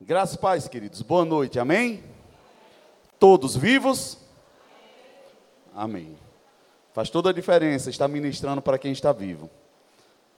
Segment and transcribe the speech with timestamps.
[0.00, 1.02] Graças e paz, queridos.
[1.02, 2.04] Boa noite, amém?
[3.18, 4.16] Todos vivos?
[5.74, 6.16] Amém.
[6.92, 9.50] Faz toda a diferença estar ministrando para quem está vivo.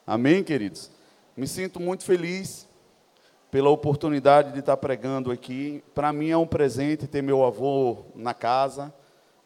[0.06, 0.90] Amém, queridos?
[1.36, 2.66] Me sinto muito feliz
[3.50, 5.84] pela oportunidade de estar pregando aqui.
[5.94, 8.92] Para mim é um presente ter meu avô na casa.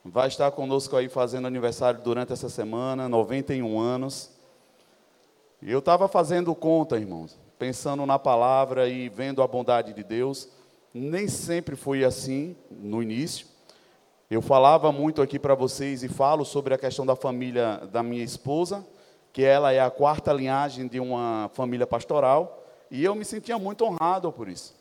[0.05, 4.31] Vai estar conosco aí fazendo aniversário durante essa semana, 91 anos.
[5.61, 10.51] E eu estava fazendo conta, irmãos pensando na palavra e vendo a bondade de Deus.
[10.93, 13.47] Nem sempre foi assim no início.
[14.31, 18.23] Eu falava muito aqui para vocês e falo sobre a questão da família da minha
[18.23, 18.87] esposa,
[19.33, 23.83] que ela é a quarta linhagem de uma família pastoral, e eu me sentia muito
[23.83, 24.77] honrado por isso.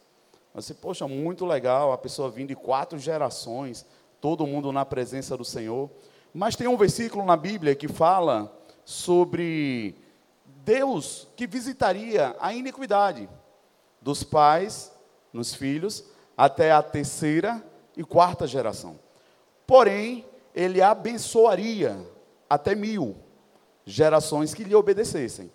[0.53, 3.85] Disse, poxa, muito legal, a pessoa vindo de quatro gerações,
[4.19, 5.89] todo mundo na presença do Senhor.
[6.33, 10.02] Mas tem um versículo na Bíblia que fala sobre
[10.63, 13.29] Deus que visitaria a iniquidade
[14.01, 14.91] dos pais
[15.33, 16.05] nos filhos
[16.37, 17.61] até a terceira
[17.97, 18.97] e quarta geração.
[19.67, 21.97] Porém, ele abençoaria
[22.49, 23.17] até mil
[23.85, 25.51] gerações que lhe obedecessem.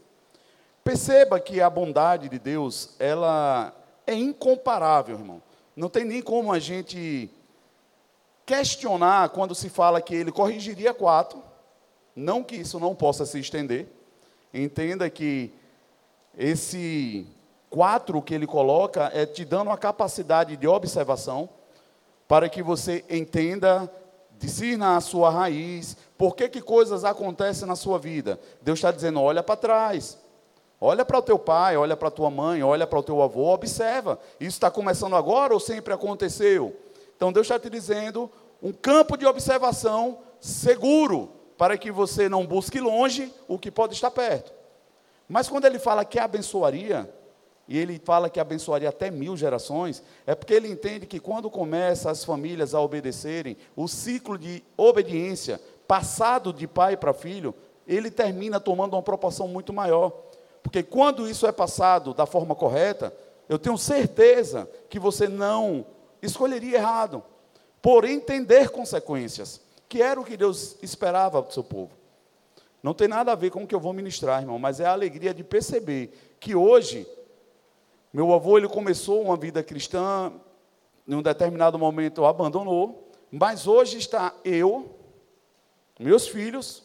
[0.85, 3.75] Perceba que a bondade de Deus, ela
[4.07, 5.43] é incomparável, irmão.
[5.75, 7.31] Não tem nem como a gente
[8.45, 11.43] questionar quando se fala que ele corrigiria quatro,
[12.15, 13.87] não que isso não possa se estender,
[14.53, 15.53] Entenda que
[16.37, 17.27] esse
[17.69, 21.49] quatro que ele coloca é te dando uma capacidade de observação
[22.27, 23.91] para que você entenda,
[24.39, 28.39] discirna a sua raiz, por que, que coisas acontecem na sua vida.
[28.63, 30.19] Deus está dizendo: olha para trás,
[30.81, 33.53] olha para o teu pai, olha para a tua mãe, olha para o teu avô,
[33.53, 34.19] observa.
[34.39, 36.77] Isso está começando agora ou sempre aconteceu?
[37.17, 38.31] Então Deus está te dizendo
[38.63, 44.13] um campo de observação seguro para que você não busque longe o que pode estar
[44.13, 44.53] perto.
[45.29, 47.13] Mas quando ele fala que abençoaria,
[47.67, 52.11] e ele fala que abençoaria até mil gerações, é porque ele entende que quando começa
[52.11, 57.53] as famílias a obedecerem, o ciclo de obediência, passado de pai para filho,
[57.87, 60.13] ele termina tomando uma proporção muito maior.
[60.63, 63.13] Porque quando isso é passado da forma correta,
[63.49, 65.85] eu tenho certeza que você não
[66.23, 67.23] escolheria errado,
[67.83, 71.93] por entender consequências que era o que Deus esperava do seu povo.
[72.83, 74.93] Não tem nada a ver com o que eu vou ministrar, irmão, mas é a
[74.93, 77.07] alegria de perceber que hoje,
[78.13, 80.33] meu avô ele começou uma vida cristã,
[81.07, 84.95] em um determinado momento abandonou, mas hoje está eu,
[85.99, 86.85] meus filhos,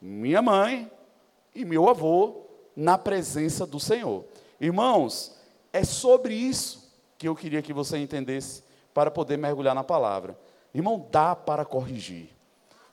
[0.00, 0.90] minha mãe
[1.54, 2.42] e meu avô
[2.76, 4.24] na presença do Senhor.
[4.60, 5.36] Irmãos,
[5.72, 10.36] é sobre isso que eu queria que você entendesse para poder mergulhar na palavra.
[10.74, 12.30] Irmão, dá para corrigir.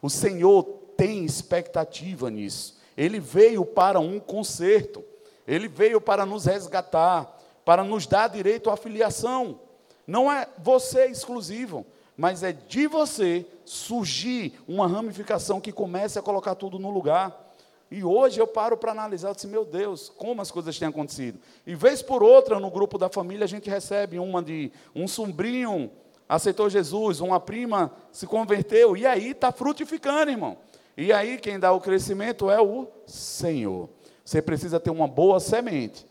[0.02, 0.64] O Senhor
[0.98, 2.78] tem expectativa nisso.
[2.98, 5.04] Ele veio para um conserto.
[5.48, 9.60] Ele veio para nos resgatar, para nos dar direito à filiação.
[10.06, 11.86] Não é você exclusivo,
[12.18, 17.48] mas é de você surgir uma ramificação que comece a colocar tudo no lugar.
[17.90, 21.40] E hoje eu paro para analisar, eu disse, meu Deus, como as coisas têm acontecido.
[21.66, 25.90] E vez por outra, no grupo da família, a gente recebe uma de um sombrinho
[26.30, 30.58] aceitou Jesus, uma prima se converteu, e aí está frutificando, irmão.
[30.96, 33.90] E aí quem dá o crescimento é o Senhor.
[34.24, 36.06] Você precisa ter uma boa semente.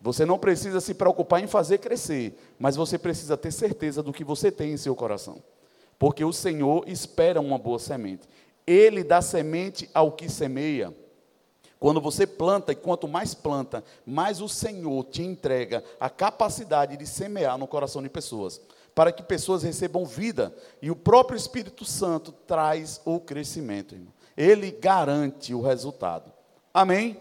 [0.00, 4.24] Você não precisa se preocupar em fazer crescer, mas você precisa ter certeza do que
[4.24, 5.40] você tem em seu coração.
[5.98, 8.28] Porque o Senhor espera uma boa semente.
[8.66, 10.92] Ele dá semente ao que semeia.
[11.78, 17.06] Quando você planta, e quanto mais planta, mais o Senhor te entrega a capacidade de
[17.06, 18.60] semear no coração de pessoas
[18.94, 20.54] para que pessoas recebam vida.
[20.80, 24.12] E o próprio Espírito Santo traz o crescimento, irmão.
[24.36, 26.32] Ele garante o resultado.
[26.72, 27.18] Amém?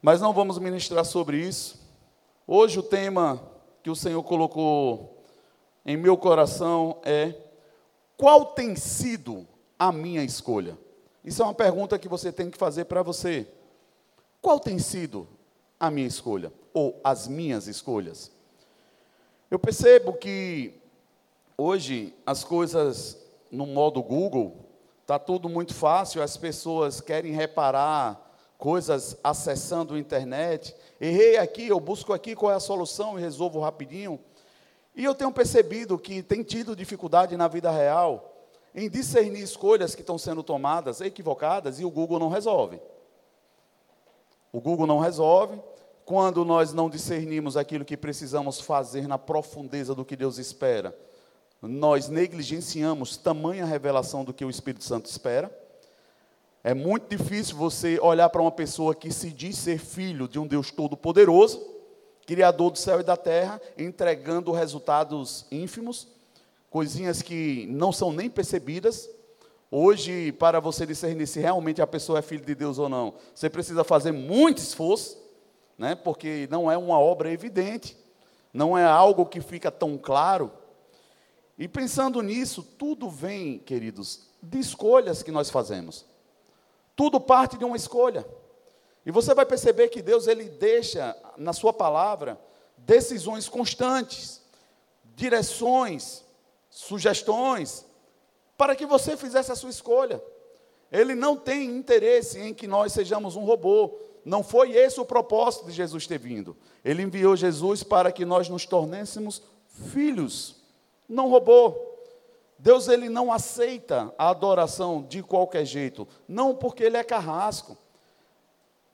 [0.00, 1.80] Mas não vamos ministrar sobre isso.
[2.46, 3.42] Hoje o tema
[3.82, 5.22] que o Senhor colocou
[5.86, 7.34] em meu coração é:
[8.16, 9.46] qual tem sido
[9.78, 10.78] a minha escolha?
[11.24, 13.46] Isso é uma pergunta que você tem que fazer para você.
[14.40, 15.28] Qual tem sido
[15.78, 16.52] a minha escolha?
[16.74, 18.32] Ou as minhas escolhas?
[19.52, 20.80] Eu percebo que
[21.58, 23.18] hoje as coisas
[23.50, 24.64] no modo Google
[25.02, 30.74] está tudo muito fácil, as pessoas querem reparar coisas acessando a internet.
[30.98, 34.18] Errei aqui, eu busco aqui qual é a solução e resolvo rapidinho.
[34.96, 38.34] E eu tenho percebido que tem tido dificuldade na vida real
[38.74, 42.80] em discernir escolhas que estão sendo tomadas equivocadas e o Google não resolve.
[44.50, 45.60] O Google não resolve,
[46.12, 50.94] quando nós não discernimos aquilo que precisamos fazer na profundeza do que Deus espera,
[51.62, 55.50] nós negligenciamos tamanha revelação do que o Espírito Santo espera.
[56.62, 60.46] É muito difícil você olhar para uma pessoa que se diz ser filho de um
[60.46, 61.66] Deus todo-poderoso,
[62.26, 66.08] Criador do céu e da terra, entregando resultados ínfimos,
[66.68, 69.08] coisinhas que não são nem percebidas.
[69.70, 73.48] Hoje, para você discernir se realmente a pessoa é filho de Deus ou não, você
[73.48, 75.21] precisa fazer muito esforço,
[75.82, 75.96] né?
[75.96, 77.96] porque não é uma obra evidente,
[78.54, 80.52] não é algo que fica tão claro.
[81.58, 86.06] E pensando nisso, tudo vem, queridos, de escolhas que nós fazemos.
[86.94, 88.24] Tudo parte de uma escolha.
[89.04, 92.40] E você vai perceber que Deus ele deixa na sua palavra
[92.76, 94.40] decisões constantes,
[95.16, 96.24] direções,
[96.70, 97.84] sugestões
[98.56, 100.22] para que você fizesse a sua escolha.
[100.92, 103.98] Ele não tem interesse em que nós sejamos um robô.
[104.24, 106.56] Não foi esse o propósito de Jesus ter vindo.
[106.84, 109.42] Ele enviou Jesus para que nós nos tornássemos
[109.92, 110.56] filhos,
[111.08, 111.74] não robô.
[112.58, 117.76] Deus ele não aceita a adoração de qualquer jeito, não porque ele é carrasco.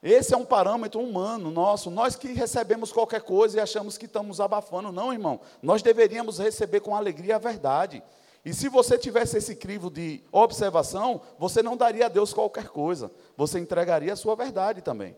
[0.02, 1.90] Esse é um parâmetro humano nosso.
[1.90, 5.40] Nós que recebemos qualquer coisa e achamos que estamos abafando, não, irmão.
[5.60, 8.02] Nós deveríamos receber com alegria a verdade.
[8.44, 13.10] E se você tivesse esse crivo de observação, você não daria a Deus qualquer coisa.
[13.36, 15.16] Você entregaria a sua verdade também.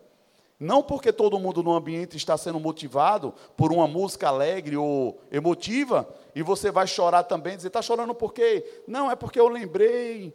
[0.58, 6.06] Não porque todo mundo no ambiente está sendo motivado por uma música alegre ou emotiva,
[6.34, 8.82] e você vai chorar também, dizer, está chorando por quê?
[8.86, 10.34] Não, é porque eu lembrei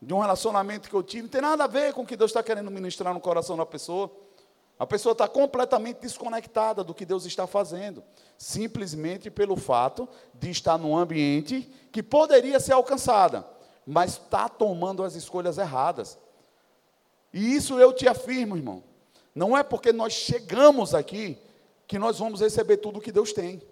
[0.00, 2.30] de um relacionamento que eu tive, não tem nada a ver com o que Deus
[2.30, 4.10] está querendo ministrar no coração da pessoa.
[4.82, 8.02] A pessoa está completamente desconectada do que Deus está fazendo,
[8.36, 13.46] simplesmente pelo fato de estar num ambiente que poderia ser alcançada,
[13.86, 16.18] mas está tomando as escolhas erradas.
[17.32, 18.82] E isso eu te afirmo, irmão.
[19.32, 21.38] Não é porque nós chegamos aqui
[21.86, 23.62] que nós vamos receber tudo o que Deus tem.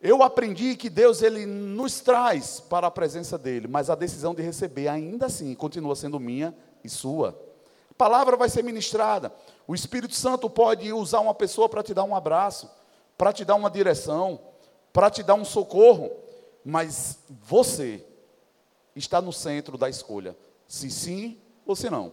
[0.00, 4.42] Eu aprendi que Deus ele nos traz para a presença dele, mas a decisão de
[4.42, 6.52] receber ainda assim continua sendo minha
[6.82, 7.45] e sua.
[7.96, 9.32] Palavra vai ser ministrada.
[9.66, 12.70] O Espírito Santo pode usar uma pessoa para te dar um abraço,
[13.16, 14.40] para te dar uma direção,
[14.92, 16.10] para te dar um socorro,
[16.64, 18.04] mas você
[18.94, 22.12] está no centro da escolha, se sim ou se não.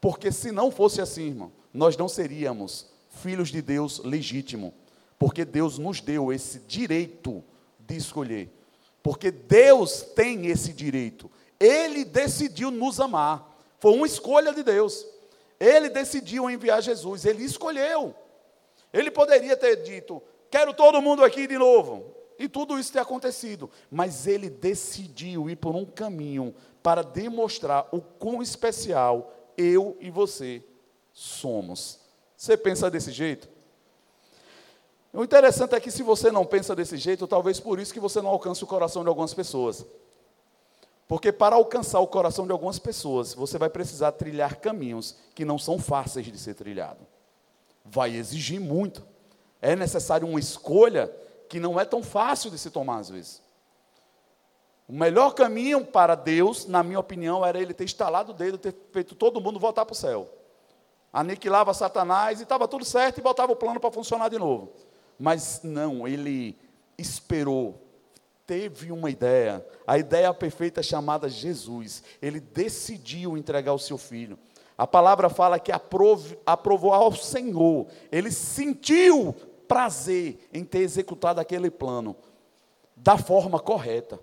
[0.00, 4.74] Porque se não fosse assim, irmão, nós não seríamos filhos de Deus legítimo
[5.18, 7.42] porque Deus nos deu esse direito
[7.78, 8.52] de escolher.
[9.02, 11.30] Porque Deus tem esse direito.
[11.58, 13.53] Ele decidiu nos amar.
[13.84, 15.06] Foi uma escolha de Deus.
[15.60, 17.26] Ele decidiu enviar Jesus.
[17.26, 18.14] Ele escolheu.
[18.90, 22.14] Ele poderia ter dito: Quero todo mundo aqui de novo.
[22.38, 23.70] E tudo isso ter acontecido.
[23.90, 30.64] Mas ele decidiu ir por um caminho para demonstrar o quão especial eu e você
[31.12, 32.00] somos.
[32.38, 33.50] Você pensa desse jeito?
[35.12, 38.22] O interessante é que se você não pensa desse jeito, talvez por isso que você
[38.22, 39.84] não alcance o coração de algumas pessoas.
[41.06, 45.58] Porque para alcançar o coração de algumas pessoas, você vai precisar trilhar caminhos que não
[45.58, 47.06] são fáceis de ser trilhado.
[47.84, 49.04] Vai exigir muito.
[49.60, 51.14] É necessário uma escolha
[51.48, 53.42] que não é tão fácil de se tomar às vezes.
[54.88, 58.74] O melhor caminho para Deus, na minha opinião, era ele ter instalado o dedo, ter
[58.92, 60.28] feito todo mundo voltar para o céu.
[61.12, 64.72] Aniquilava Satanás e estava tudo certo e botava o plano para funcionar de novo.
[65.18, 66.58] Mas não, ele
[66.98, 67.83] esperou,
[68.46, 72.02] teve uma ideia, a ideia perfeita chamada Jesus.
[72.20, 74.38] Ele decidiu entregar o seu filho.
[74.76, 77.86] A palavra fala que aprovou ao Senhor.
[78.10, 79.32] Ele sentiu
[79.68, 82.16] prazer em ter executado aquele plano
[82.96, 84.18] da forma correta.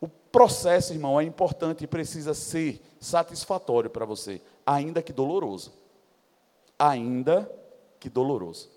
[0.00, 5.72] O processo, irmão, é importante e precisa ser satisfatório para você, ainda que doloroso.
[6.78, 7.50] Ainda
[8.00, 8.71] que doloroso.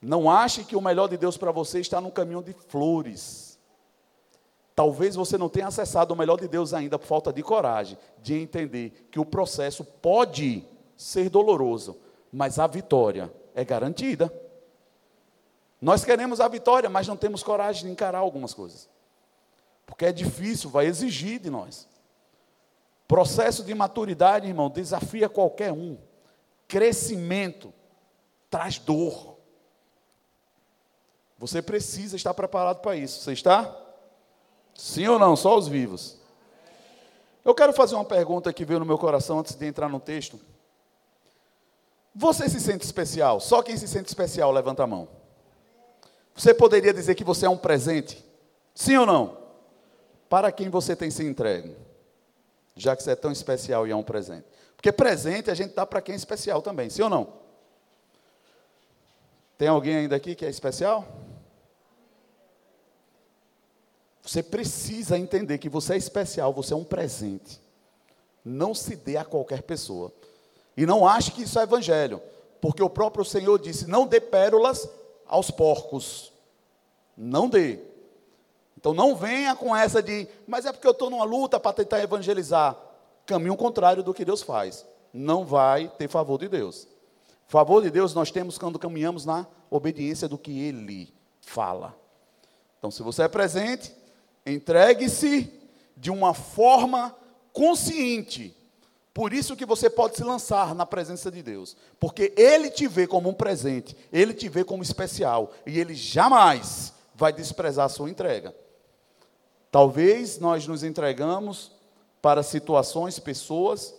[0.00, 3.58] Não ache que o melhor de Deus para você está no caminho de flores.
[4.74, 8.34] Talvez você não tenha acessado o melhor de Deus ainda por falta de coragem de
[8.34, 10.66] entender que o processo pode
[10.96, 11.98] ser doloroso,
[12.32, 14.32] mas a vitória é garantida.
[15.80, 18.88] Nós queremos a vitória, mas não temos coragem de encarar algumas coisas.
[19.84, 21.88] Porque é difícil, vai exigir de nós.
[23.08, 25.98] Processo de maturidade, irmão, desafia qualquer um.
[26.68, 27.74] Crescimento
[28.48, 29.29] traz dor.
[31.40, 33.20] Você precisa estar preparado para isso.
[33.22, 33.74] Você está?
[34.74, 35.34] Sim ou não?
[35.34, 36.18] Só os vivos.
[37.42, 40.38] Eu quero fazer uma pergunta que veio no meu coração antes de entrar no texto.
[42.14, 43.40] Você se sente especial?
[43.40, 45.08] Só quem se sente especial, levanta a mão.
[46.34, 48.22] Você poderia dizer que você é um presente?
[48.74, 49.38] Sim ou não?
[50.28, 51.74] Para quem você tem se entregue?
[52.76, 54.44] Já que você é tão especial e é um presente.
[54.76, 57.32] Porque presente a gente dá para quem é especial também, sim ou não?
[59.56, 61.19] Tem alguém ainda aqui que é especial?
[64.30, 67.60] Você precisa entender que você é especial, você é um presente.
[68.44, 70.12] Não se dê a qualquer pessoa.
[70.76, 72.22] E não ache que isso é evangelho.
[72.60, 74.88] porque o próprio Senhor disse: não dê pérolas
[75.26, 76.32] aos porcos.
[77.16, 77.80] Não dê.
[78.78, 82.00] Então não venha com essa de, mas é porque eu estou numa luta para tentar
[82.00, 82.78] evangelizar.
[83.26, 84.86] Caminho contrário do que Deus faz.
[85.12, 86.86] Não vai ter favor de Deus.
[87.48, 91.98] Favor de Deus nós temos quando caminhamos na obediência do que Ele fala.
[92.78, 93.98] Então, se você é presente,
[94.44, 95.52] entregue-se
[95.96, 97.14] de uma forma
[97.52, 98.56] consciente.
[99.12, 103.06] Por isso que você pode se lançar na presença de Deus, porque Ele te vê
[103.06, 108.08] como um presente, Ele te vê como especial, e Ele jamais vai desprezar a sua
[108.08, 108.54] entrega.
[109.70, 111.72] Talvez nós nos entregamos
[112.22, 113.94] para situações, pessoas,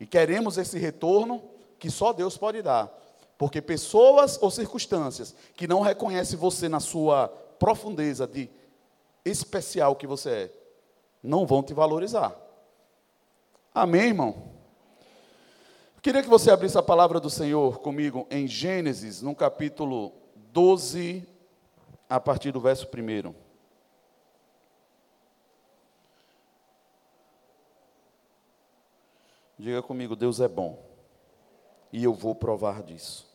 [0.00, 1.42] e queremos esse retorno
[1.78, 2.92] que só Deus pode dar.
[3.36, 7.28] Porque pessoas ou circunstâncias que não reconhecem você na sua
[7.58, 8.50] profundeza de
[9.24, 10.52] especial que você é,
[11.22, 12.34] não vão te valorizar.
[13.74, 14.52] Amém, irmão?
[15.96, 20.12] Eu queria que você abrisse a palavra do Senhor comigo em Gênesis, no capítulo
[20.52, 21.26] 12,
[22.08, 23.34] a partir do verso 1.
[29.58, 30.86] Diga comigo, Deus é bom.
[31.92, 33.27] E eu vou provar disso.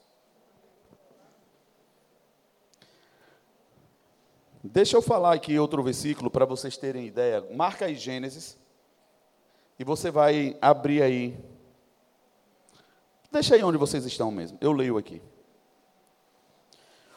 [4.65, 7.45] Deixa eu falar aqui outro versículo para vocês terem ideia.
[7.51, 8.57] Marca aí Gênesis.
[9.77, 11.37] E você vai abrir aí.
[13.29, 14.57] Deixa aí onde vocês estão mesmo.
[14.61, 15.21] Eu leio aqui.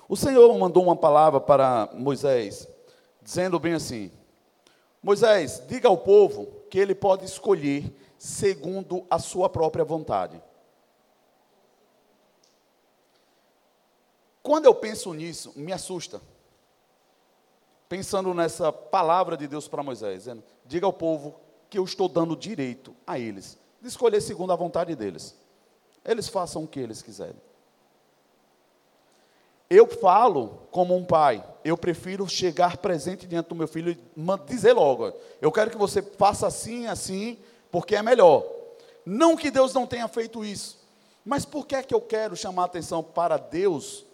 [0.09, 2.67] O Senhor mandou uma palavra para Moisés,
[3.23, 4.11] dizendo bem assim:
[5.01, 10.43] Moisés, diga ao povo que ele pode escolher segundo a sua própria vontade.
[14.43, 16.21] Quando eu penso nisso, me assusta
[17.89, 21.39] pensando nessa palavra de Deus para Moisés, dizendo: diga ao povo
[21.69, 25.37] que eu estou dando direito a eles de escolher segundo a vontade deles.
[26.05, 27.37] Eles façam o que eles quiserem.
[29.69, 33.99] Eu falo como um pai, eu prefiro chegar presente diante do meu filho e
[34.47, 37.39] dizer logo: eu quero que você faça assim, assim,
[37.71, 38.45] porque é melhor.
[39.05, 40.79] Não que Deus não tenha feito isso,
[41.25, 44.05] mas por que é que eu quero chamar a atenção para Deus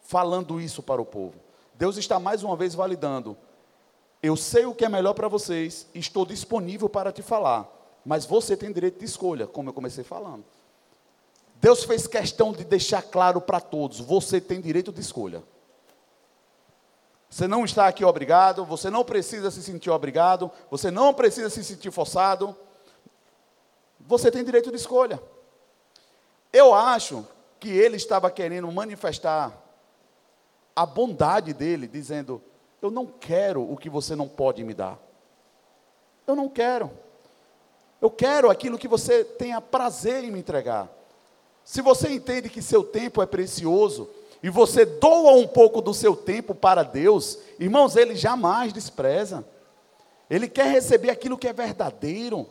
[0.00, 1.34] falando isso para o povo?
[1.80, 3.34] Deus está mais uma vez validando.
[4.22, 7.66] Eu sei o que é melhor para vocês, estou disponível para te falar,
[8.04, 10.44] mas você tem direito de escolha, como eu comecei falando.
[11.54, 15.42] Deus fez questão de deixar claro para todos: você tem direito de escolha.
[17.30, 21.64] Você não está aqui obrigado, você não precisa se sentir obrigado, você não precisa se
[21.64, 22.54] sentir forçado.
[24.00, 25.18] Você tem direito de escolha.
[26.52, 27.26] Eu acho
[27.58, 29.69] que ele estava querendo manifestar
[30.74, 32.42] a bondade dele, dizendo:
[32.80, 34.98] Eu não quero o que você não pode me dar.
[36.26, 36.90] Eu não quero.
[38.00, 40.88] Eu quero aquilo que você tenha prazer em me entregar.
[41.64, 44.08] Se você entende que seu tempo é precioso
[44.42, 49.44] e você doa um pouco do seu tempo para Deus, irmãos, ele jamais despreza.
[50.30, 52.46] Ele quer receber aquilo que é verdadeiro.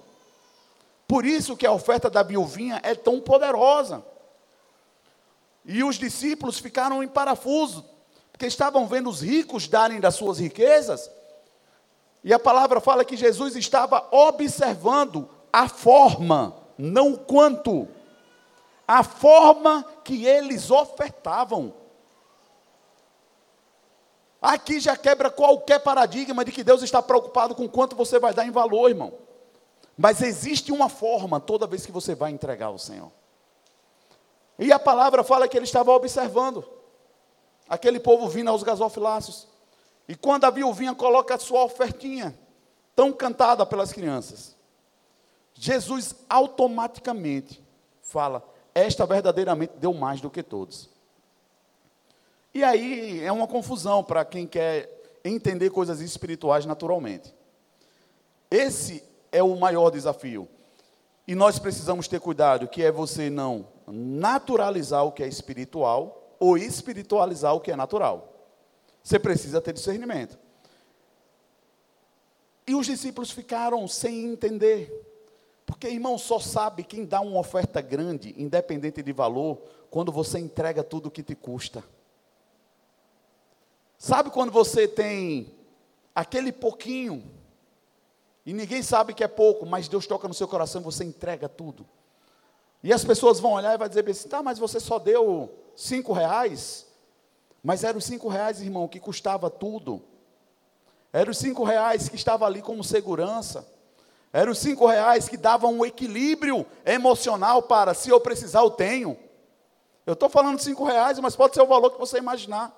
[1.07, 4.03] Por isso que a oferta da viuvinha é tão poderosa.
[5.65, 7.83] E os discípulos ficaram em parafuso,
[8.39, 11.11] porque estavam vendo os ricos darem das suas riquezas,
[12.23, 17.85] e a palavra fala que Jesus estava observando a forma, não o quanto,
[18.87, 21.73] a forma que eles ofertavam.
[24.41, 28.45] Aqui já quebra qualquer paradigma de que Deus está preocupado com quanto você vai dar
[28.45, 29.11] em valor, irmão.
[29.97, 33.11] Mas existe uma forma toda vez que você vai entregar ao Senhor.
[34.57, 36.78] E a palavra fala que ele estava observando
[37.69, 39.47] aquele povo vindo aos gasofilácios.
[40.07, 42.37] E quando a viuvinha coloca a sua ofertinha,
[42.95, 44.55] tão cantada pelas crianças,
[45.53, 47.63] Jesus automaticamente
[48.01, 50.89] fala: Esta verdadeiramente deu mais do que todos.
[52.53, 54.89] E aí é uma confusão para quem quer
[55.23, 57.33] entender coisas espirituais naturalmente.
[58.49, 60.47] Esse é o maior desafio.
[61.27, 66.57] E nós precisamos ter cuidado, que é você não naturalizar o que é espiritual ou
[66.57, 68.33] espiritualizar o que é natural.
[69.03, 70.37] Você precisa ter discernimento.
[72.65, 75.05] E os discípulos ficaram sem entender.
[75.65, 80.83] Porque, irmão, só sabe quem dá uma oferta grande, independente de valor, quando você entrega
[80.83, 81.83] tudo o que te custa.
[83.97, 85.53] Sabe quando você tem
[86.15, 87.23] aquele pouquinho,
[88.45, 91.49] e ninguém sabe que é pouco, mas Deus toca no seu coração e você entrega
[91.49, 91.85] tudo.
[92.81, 96.11] E as pessoas vão olhar e vai dizer assim, tá, mas você só deu cinco
[96.11, 96.85] reais,
[97.63, 100.01] mas eram cinco reais, irmão, que custava tudo.
[101.11, 103.65] Eram cinco reais que estava ali como segurança.
[104.31, 109.17] Eram cinco reais que davam um equilíbrio emocional para, se eu precisar, eu tenho.
[110.05, 112.77] Eu estou falando cinco reais, mas pode ser o valor que você imaginar.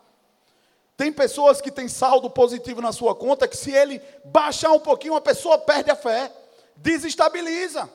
[0.96, 5.15] Tem pessoas que têm saldo positivo na sua conta que se ele baixar um pouquinho,
[5.15, 6.31] a pessoa perde a fé,
[6.75, 7.89] desestabiliza.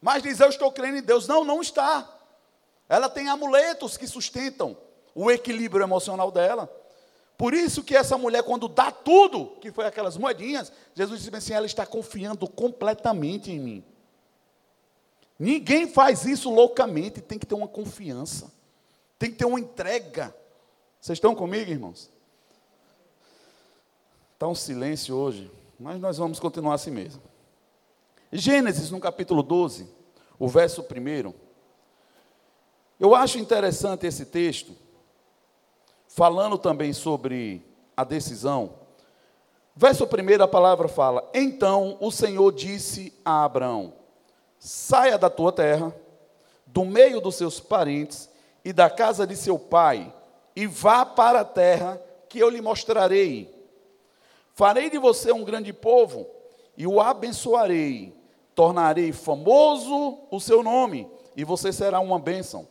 [0.00, 1.28] Mas diz, eu estou crendo em Deus.
[1.28, 2.08] Não, não está.
[2.88, 4.76] Ela tem amuletos que sustentam
[5.14, 6.70] o equilíbrio emocional dela.
[7.36, 11.52] Por isso que essa mulher, quando dá tudo, que foi aquelas moedinhas, Jesus disse assim:
[11.54, 13.84] ela está confiando completamente em mim.
[15.38, 18.52] Ninguém faz isso loucamente, tem que ter uma confiança,
[19.18, 20.34] tem que ter uma entrega.
[21.00, 22.10] Vocês estão comigo, irmãos?
[24.34, 27.22] Está um silêncio hoje, mas nós vamos continuar assim mesmo.
[28.30, 29.88] Gênesis, no capítulo 12,
[30.38, 31.34] o verso 1.
[33.02, 34.76] Eu acho interessante esse texto,
[36.06, 37.60] falando também sobre
[37.96, 38.74] a decisão.
[39.74, 43.92] Verso 1, a palavra fala: Então o Senhor disse a Abraão:
[44.56, 45.92] Saia da tua terra,
[46.64, 48.30] do meio dos seus parentes
[48.64, 50.14] e da casa de seu pai,
[50.54, 53.52] e vá para a terra que eu lhe mostrarei.
[54.54, 56.28] Farei de você um grande povo
[56.76, 58.16] e o abençoarei.
[58.54, 62.70] Tornarei famoso o seu nome, e você será uma bênção.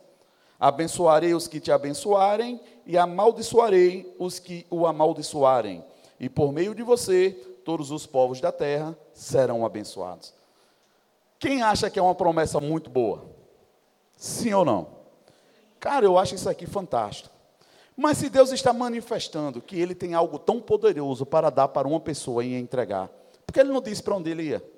[0.62, 5.84] Abençoarei os que te abençoarem e amaldiçoarei os que o amaldiçoarem.
[6.20, 7.32] E por meio de você,
[7.64, 10.32] todos os povos da terra serão abençoados.
[11.36, 13.24] Quem acha que é uma promessa muito boa?
[14.16, 14.86] Sim ou não?
[15.80, 17.34] Cara, eu acho isso aqui fantástico.
[17.96, 21.98] Mas se Deus está manifestando que Ele tem algo tão poderoso para dar para uma
[21.98, 23.10] pessoa e entregar,
[23.44, 24.71] por que Ele não disse para onde Ele ia?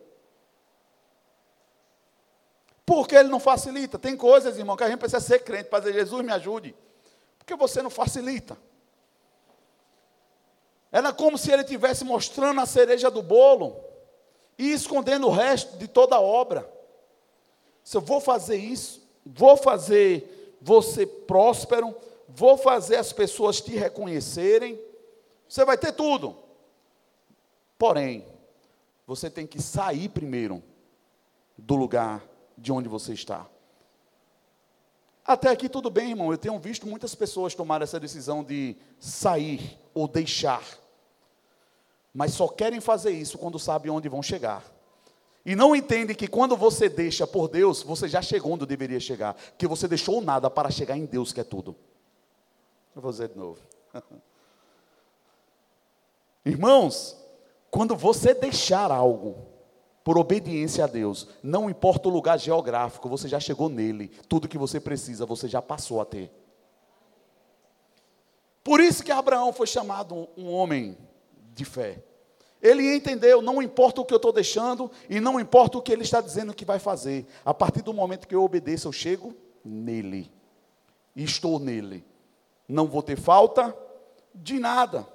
[2.86, 3.98] Por que Ele não facilita?
[3.98, 6.74] Tem coisas, irmão, que a gente precisa ser crente para dizer, Jesus me ajude.
[7.38, 8.56] Por que você não facilita?
[10.92, 13.76] Era como se Ele estivesse mostrando a cereja do bolo
[14.58, 16.70] e escondendo o resto de toda a obra.
[17.82, 21.94] Se eu vou fazer isso, vou fazer você próspero,
[22.28, 24.80] vou fazer as pessoas te reconhecerem,
[25.48, 26.36] você vai ter tudo.
[27.78, 28.26] Porém,
[29.06, 30.62] você tem que sair primeiro
[31.58, 32.22] do lugar
[32.64, 33.46] de onde você está.
[35.22, 36.32] Até aqui tudo bem, irmão.
[36.32, 40.62] Eu tenho visto muitas pessoas tomar essa decisão de sair ou deixar.
[42.12, 44.64] Mas só querem fazer isso quando sabem onde vão chegar.
[45.44, 49.36] E não entendem que quando você deixa por Deus, você já chegou onde deveria chegar.
[49.58, 51.76] Que você deixou nada para chegar em Deus, que é tudo.
[52.96, 53.60] Eu vou dizer de novo.
[56.46, 57.14] Irmãos,
[57.70, 59.53] quando você deixar algo
[60.04, 64.08] por obediência a Deus, não importa o lugar geográfico, você já chegou nele.
[64.28, 66.30] Tudo que você precisa, você já passou a ter.
[68.62, 70.96] Por isso que Abraão foi chamado um homem
[71.54, 72.02] de fé.
[72.62, 76.02] Ele entendeu, não importa o que eu estou deixando e não importa o que ele
[76.02, 77.26] está dizendo que vai fazer.
[77.44, 80.30] A partir do momento que eu obedeço, eu chego nele.
[81.16, 82.04] Estou nele
[82.68, 83.76] não vou ter falta
[84.34, 85.06] de nada.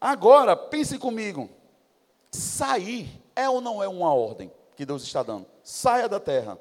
[0.00, 1.48] Agora, pense comigo:
[2.30, 5.46] sair é ou não é uma ordem que Deus está dando?
[5.62, 6.58] Saia da terra.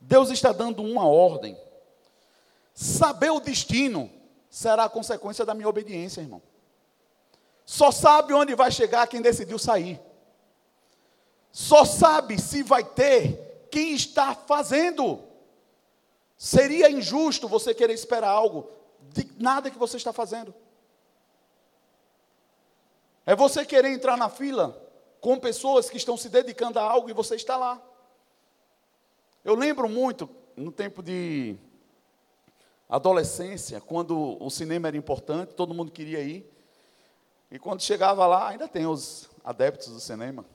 [0.00, 1.56] Deus está dando uma ordem.
[2.74, 4.10] Saber o destino
[4.48, 6.42] será a consequência da minha obediência, irmão.
[7.64, 10.00] Só sabe onde vai chegar quem decidiu sair.
[11.52, 15.22] Só sabe se vai ter quem está fazendo.
[16.36, 18.70] Seria injusto você querer esperar algo
[19.12, 20.54] de nada que você está fazendo.
[23.26, 24.87] É você querer entrar na fila
[25.28, 27.78] com pessoas que estão se dedicando a algo e você está lá.
[29.44, 31.54] Eu lembro muito, no tempo de
[32.88, 36.50] adolescência, quando o cinema era importante, todo mundo queria ir.
[37.50, 40.46] E quando chegava lá, ainda tem os adeptos do cinema.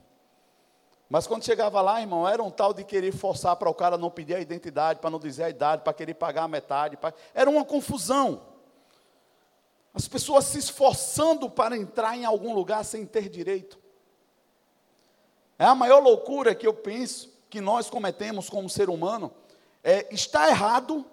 [1.07, 4.09] Mas quando chegava lá, irmão, era um tal de querer forçar para o cara não
[4.09, 6.97] pedir a identidade, para não dizer a idade, para querer pagar a metade.
[7.31, 8.41] Era uma confusão.
[9.93, 13.82] As pessoas se esforçando para entrar em algum lugar sem ter direito.
[15.63, 19.31] É a maior loucura que eu penso que nós cometemos como ser humano,
[19.81, 21.05] é estar errado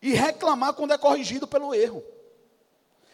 [0.00, 2.02] e reclamar quando é corrigido pelo erro.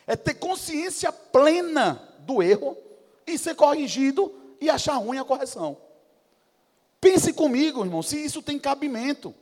[0.06, 2.78] É ter consciência plena do erro
[3.26, 5.76] e ser corrigido e achar ruim a correção.
[7.00, 9.34] Pense comigo, irmão, se isso tem cabimento.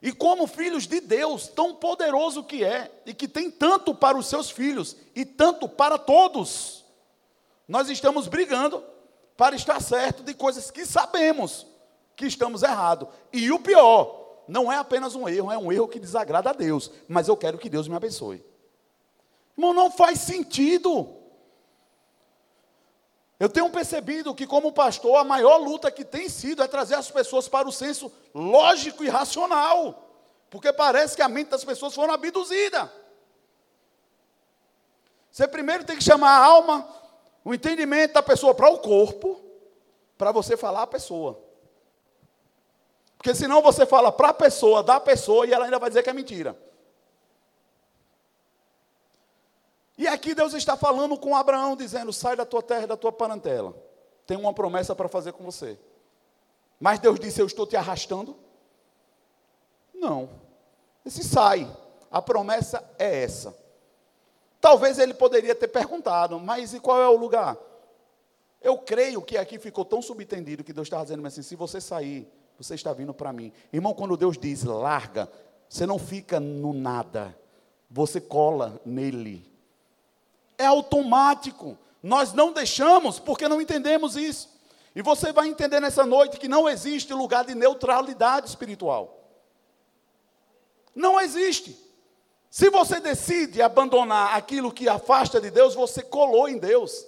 [0.00, 4.28] E como filhos de Deus, tão poderoso que é, e que tem tanto para os
[4.28, 6.84] seus filhos e tanto para todos,
[7.66, 8.93] nós estamos brigando
[9.36, 11.66] para estar certo de coisas que sabemos
[12.16, 13.08] que estamos errados.
[13.32, 16.90] E o pior, não é apenas um erro, é um erro que desagrada a Deus,
[17.08, 18.44] mas eu quero que Deus me abençoe.
[19.56, 21.08] Irmão, não faz sentido.
[23.38, 27.10] Eu tenho percebido que, como pastor, a maior luta que tem sido é trazer as
[27.10, 30.02] pessoas para o senso lógico e racional.
[30.48, 32.90] Porque parece que a mente das pessoas foram abduzida.
[35.30, 36.88] Você primeiro tem que chamar a alma,
[37.44, 39.40] o entendimento da pessoa para o corpo,
[40.16, 41.38] para você falar a pessoa.
[43.18, 46.10] Porque senão você fala para a pessoa, da pessoa, e ela ainda vai dizer que
[46.10, 46.56] é mentira.
[49.96, 53.12] E aqui Deus está falando com Abraão, dizendo: sai da tua terra e da tua
[53.12, 53.74] parentela.
[54.26, 55.78] Tem uma promessa para fazer com você.
[56.80, 58.36] Mas Deus disse: Eu estou te arrastando?
[59.94, 60.28] Não.
[61.04, 61.70] Esse sai.
[62.10, 63.63] A promessa é essa.
[64.64, 67.54] Talvez ele poderia ter perguntado, mas e qual é o lugar?
[68.62, 72.26] Eu creio que aqui ficou tão subentendido que Deus estava dizendo assim: se você sair,
[72.58, 73.52] você está vindo para mim.
[73.70, 75.30] Irmão, quando Deus diz larga,
[75.68, 77.36] você não fica no nada,
[77.90, 79.46] você cola nele.
[80.56, 81.76] É automático.
[82.02, 84.48] Nós não deixamos porque não entendemos isso.
[84.96, 89.28] E você vai entender nessa noite que não existe lugar de neutralidade espiritual.
[90.94, 91.83] Não existe.
[92.54, 97.04] Se você decide abandonar aquilo que afasta de Deus, você colou em Deus.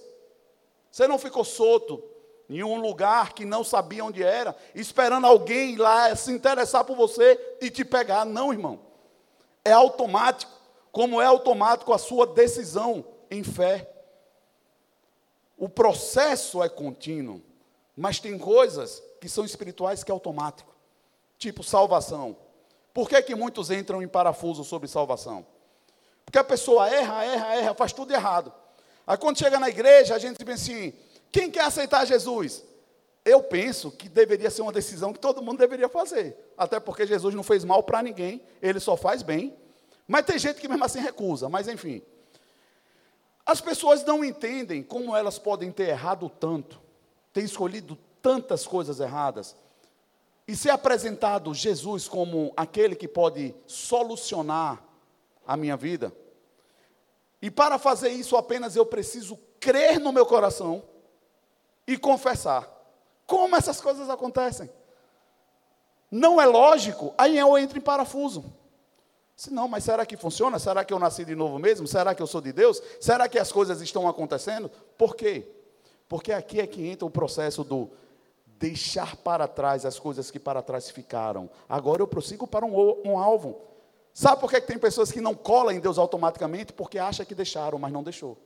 [0.90, 2.02] Você não ficou solto
[2.50, 7.38] em um lugar que não sabia onde era, esperando alguém lá se interessar por você
[7.60, 8.24] e te pegar.
[8.24, 8.80] Não, irmão.
[9.64, 10.50] É automático,
[10.90, 13.88] como é automático a sua decisão em fé.
[15.56, 17.40] O processo é contínuo.
[17.96, 20.74] Mas tem coisas que são espirituais que é automático.
[21.38, 22.36] Tipo salvação.
[22.96, 25.44] Por que, que muitos entram em parafuso sobre salvação?
[26.24, 28.50] Porque a pessoa erra, erra, erra, faz tudo errado.
[29.06, 30.94] Aí quando chega na igreja, a gente pensa assim:
[31.30, 32.64] quem quer aceitar Jesus?
[33.22, 36.54] Eu penso que deveria ser uma decisão que todo mundo deveria fazer.
[36.56, 39.54] Até porque Jesus não fez mal para ninguém, ele só faz bem.
[40.08, 42.00] Mas tem gente que mesmo assim recusa, mas enfim.
[43.44, 46.80] As pessoas não entendem como elas podem ter errado tanto
[47.36, 49.54] tem escolhido tantas coisas erradas,
[50.46, 54.82] e ser apresentado Jesus como aquele que pode solucionar
[55.46, 56.12] a minha vida,
[57.40, 60.82] e para fazer isso apenas eu preciso crer no meu coração
[61.86, 62.68] e confessar.
[63.26, 64.70] Como essas coisas acontecem?
[66.10, 68.44] Não é lógico, aí eu entro em parafuso.
[69.36, 70.58] Se não, mas será que funciona?
[70.58, 71.86] Será que eu nasci de novo mesmo?
[71.86, 72.82] Será que eu sou de Deus?
[73.00, 74.70] Será que as coisas estão acontecendo?
[74.96, 75.46] Por quê?
[76.08, 77.90] Porque aqui é que entra o processo do
[78.58, 81.48] deixar para trás as coisas que para trás ficaram.
[81.68, 83.60] Agora eu prossigo para um, um alvo.
[84.12, 86.72] Sabe por que, que tem pessoas que não colam em Deus automaticamente?
[86.72, 88.38] Porque acha que deixaram, mas não deixou.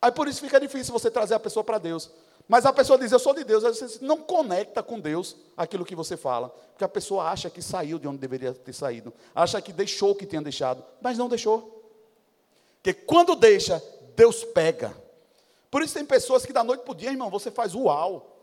[0.00, 2.10] Aí por isso fica difícil você trazer a pessoa para Deus.
[2.48, 5.84] Mas a pessoa diz, eu sou de Deus, aí você não conecta com Deus aquilo
[5.84, 6.48] que você fala.
[6.48, 9.12] Porque a pessoa acha que saiu de onde deveria ter saído.
[9.34, 11.84] Acha que deixou o que tinha deixado, mas não deixou.
[12.76, 13.82] Porque quando deixa,
[14.16, 14.96] Deus pega.
[15.70, 18.36] Por isso tem pessoas que da noite para o dia, irmão, você faz uau.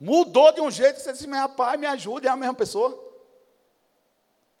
[0.00, 3.06] Mudou de um jeito que você diz, meu pai, me ajude, é a mesma pessoa.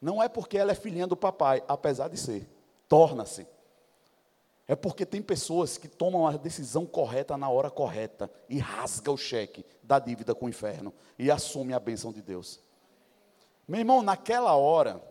[0.00, 2.48] Não é porque ela é filhinha do papai, apesar de ser.
[2.88, 3.46] Torna-se.
[4.68, 9.16] É porque tem pessoas que tomam a decisão correta na hora correta e rasga o
[9.16, 12.60] cheque da dívida com o inferno e assume a bênção de Deus.
[13.66, 15.02] Meu irmão, naquela hora,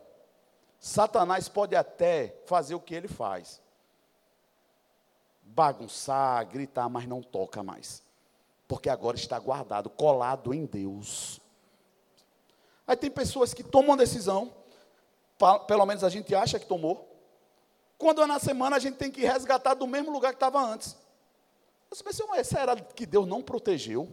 [0.80, 3.62] Satanás pode até fazer o que ele faz
[5.58, 8.04] bagunçar, gritar, mas não toca mais.
[8.67, 11.41] Porque agora está guardado, colado em Deus.
[12.86, 14.54] Aí tem pessoas que tomam uma decisão,
[15.67, 17.12] pelo menos a gente acha que tomou.
[17.98, 20.96] Quando é na semana, a gente tem que resgatar do mesmo lugar que estava antes.
[22.30, 24.08] Mas será que Deus não protegeu?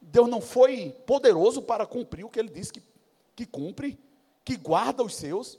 [0.00, 2.82] Deus não foi poderoso para cumprir o que ele disse que,
[3.34, 3.98] que cumpre,
[4.44, 5.58] que guarda os seus?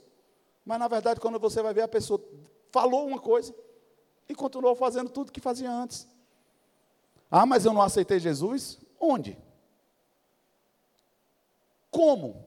[0.64, 2.18] Mas na verdade, quando você vai ver a pessoa
[2.70, 3.54] falou uma coisa,
[4.28, 6.08] e continuou fazendo tudo que fazia antes.
[7.30, 8.78] Ah, mas eu não aceitei Jesus?
[9.00, 9.38] Onde?
[11.90, 12.44] Como?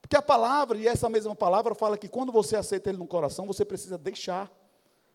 [0.00, 3.46] Porque a palavra, e essa mesma palavra, fala que quando você aceita Ele no coração,
[3.46, 4.50] você precisa deixar.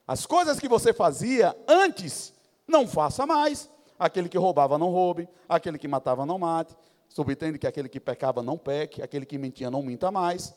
[0.06, 2.34] As coisas que você fazia antes,
[2.68, 3.70] não faça mais.
[3.98, 5.30] Aquele que roubava, não roube.
[5.48, 6.76] Aquele que matava, não mate.
[7.08, 9.02] Subentende que aquele que pecava, não peque.
[9.02, 10.54] Aquele que mentia, não minta mais.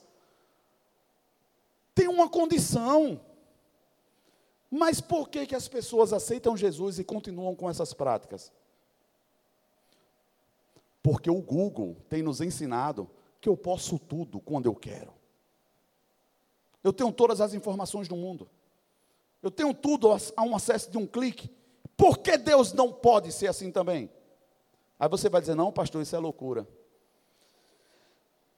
[1.95, 3.21] Tem uma condição.
[4.77, 8.53] Mas por que, que as pessoas aceitam Jesus e continuam com essas práticas?
[11.01, 13.09] Porque o Google tem nos ensinado
[13.41, 15.15] que eu posso tudo quando eu quero.
[16.83, 18.51] Eu tenho todas as informações do mundo.
[19.41, 21.49] Eu tenho tudo a um acesso de um clique.
[21.97, 24.11] Por que Deus não pode ser assim também?
[24.99, 26.67] Aí você vai dizer: não, pastor, isso é loucura.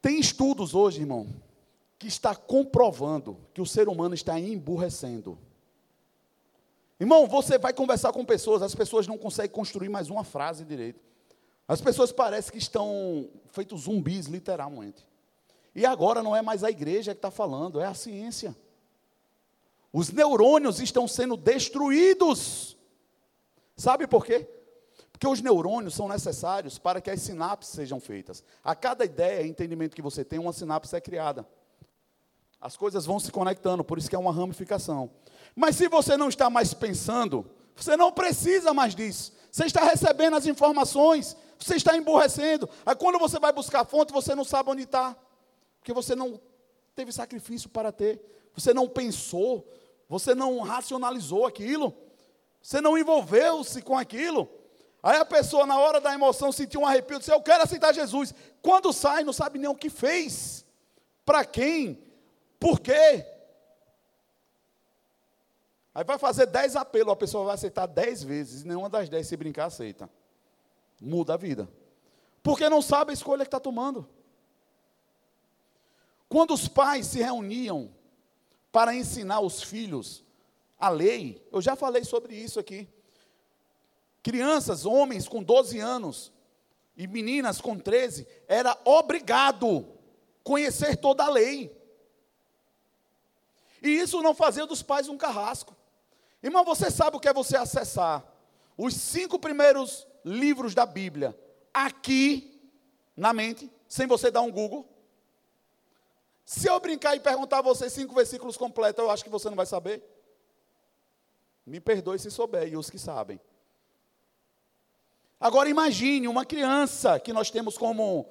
[0.00, 1.26] Tem estudos hoje, irmão,
[1.98, 5.38] que está comprovando que o ser humano está emburrecendo.
[6.98, 11.00] Irmão, você vai conversar com pessoas, as pessoas não conseguem construir mais uma frase direito.
[11.68, 15.06] As pessoas parecem que estão feitos zumbis, literalmente.
[15.74, 18.56] E agora não é mais a igreja que está falando, é a ciência.
[19.92, 22.76] Os neurônios estão sendo destruídos.
[23.76, 24.48] Sabe por quê?
[25.12, 28.42] Porque os neurônios são necessários para que as sinapses sejam feitas.
[28.62, 31.46] A cada ideia e entendimento que você tem, uma sinapse é criada.
[32.60, 35.10] As coisas vão se conectando, por isso que é uma ramificação.
[35.56, 39.32] Mas se você não está mais pensando, você não precisa mais disso.
[39.50, 42.68] Você está recebendo as informações, você está emborrecendo.
[42.84, 45.16] Aí quando você vai buscar a fonte, você não sabe onde está.
[45.78, 46.38] Porque você não
[46.94, 48.20] teve sacrifício para ter.
[48.54, 49.66] Você não pensou,
[50.06, 51.96] você não racionalizou aquilo.
[52.60, 54.46] Você não envolveu-se com aquilo.
[55.02, 58.34] Aí a pessoa, na hora da emoção, sentiu um arrepio, disse: Eu quero aceitar Jesus.
[58.60, 60.66] Quando sai, não sabe nem o que fez,
[61.24, 62.02] para quem,
[62.60, 63.24] por quê.
[65.96, 69.26] Aí vai fazer dez apelos, a pessoa vai aceitar dez vezes, e nenhuma das dez,
[69.26, 70.10] se brincar, aceita.
[71.00, 71.66] Muda a vida.
[72.42, 74.06] Porque não sabe a escolha que está tomando.
[76.28, 77.90] Quando os pais se reuniam
[78.70, 80.22] para ensinar os filhos
[80.78, 82.86] a lei, eu já falei sobre isso aqui.
[84.22, 86.30] Crianças, homens com 12 anos
[86.94, 89.88] e meninas com 13, era obrigado
[90.44, 91.74] conhecer toda a lei.
[93.82, 95.74] E isso não fazia dos pais um carrasco.
[96.46, 98.24] Irmão, você sabe o que é você acessar
[98.78, 101.36] os cinco primeiros livros da Bíblia
[101.74, 102.70] aqui
[103.16, 104.88] na mente, sem você dar um Google?
[106.44, 109.56] Se eu brincar e perguntar a você cinco versículos completos, eu acho que você não
[109.56, 110.04] vai saber.
[111.66, 113.40] Me perdoe se souber, e os que sabem.
[115.40, 118.24] Agora imagine uma criança que nós temos como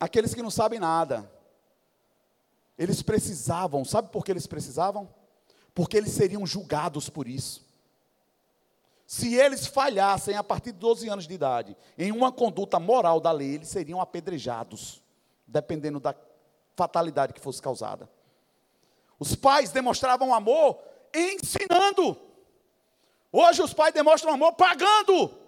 [0.00, 1.30] aqueles que não sabem nada.
[2.76, 5.19] Eles precisavam, sabe por que eles precisavam?
[5.74, 7.68] Porque eles seriam julgados por isso.
[9.06, 13.32] Se eles falhassem a partir de 12 anos de idade em uma conduta moral da
[13.32, 15.02] lei, eles seriam apedrejados,
[15.46, 16.14] dependendo da
[16.76, 18.08] fatalidade que fosse causada.
[19.18, 20.78] Os pais demonstravam amor
[21.12, 22.16] ensinando.
[23.32, 25.38] Hoje os pais demonstram amor pagando.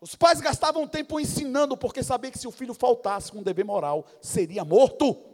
[0.00, 3.64] Os pais gastavam tempo ensinando, porque sabia que se o filho faltasse com um dever
[3.64, 5.29] moral, seria morto.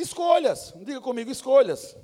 [0.00, 1.94] Escolhas, diga comigo, escolhas.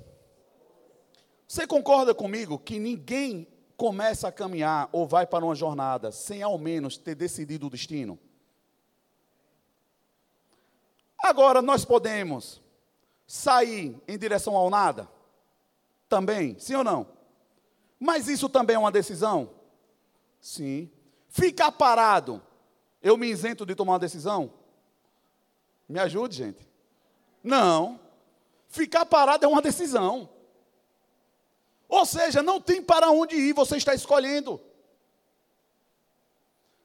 [1.47, 6.57] Você concorda comigo que ninguém começa a caminhar ou vai para uma jornada sem ao
[6.59, 8.19] menos ter decidido o destino?
[11.17, 12.61] Agora nós podemos
[13.25, 15.09] sair em direção ao nada?
[16.07, 17.07] Também, sim ou não?
[17.99, 19.49] Mas isso também é uma decisão?
[20.39, 20.91] Sim.
[21.29, 22.41] Ficar parado,
[23.01, 24.53] eu me isento de tomar uma decisão?
[25.89, 26.66] Me ajude, gente.
[27.43, 27.99] Não.
[28.67, 30.29] Ficar parado é uma decisão.
[31.87, 34.59] Ou seja, não tem para onde ir, você está escolhendo.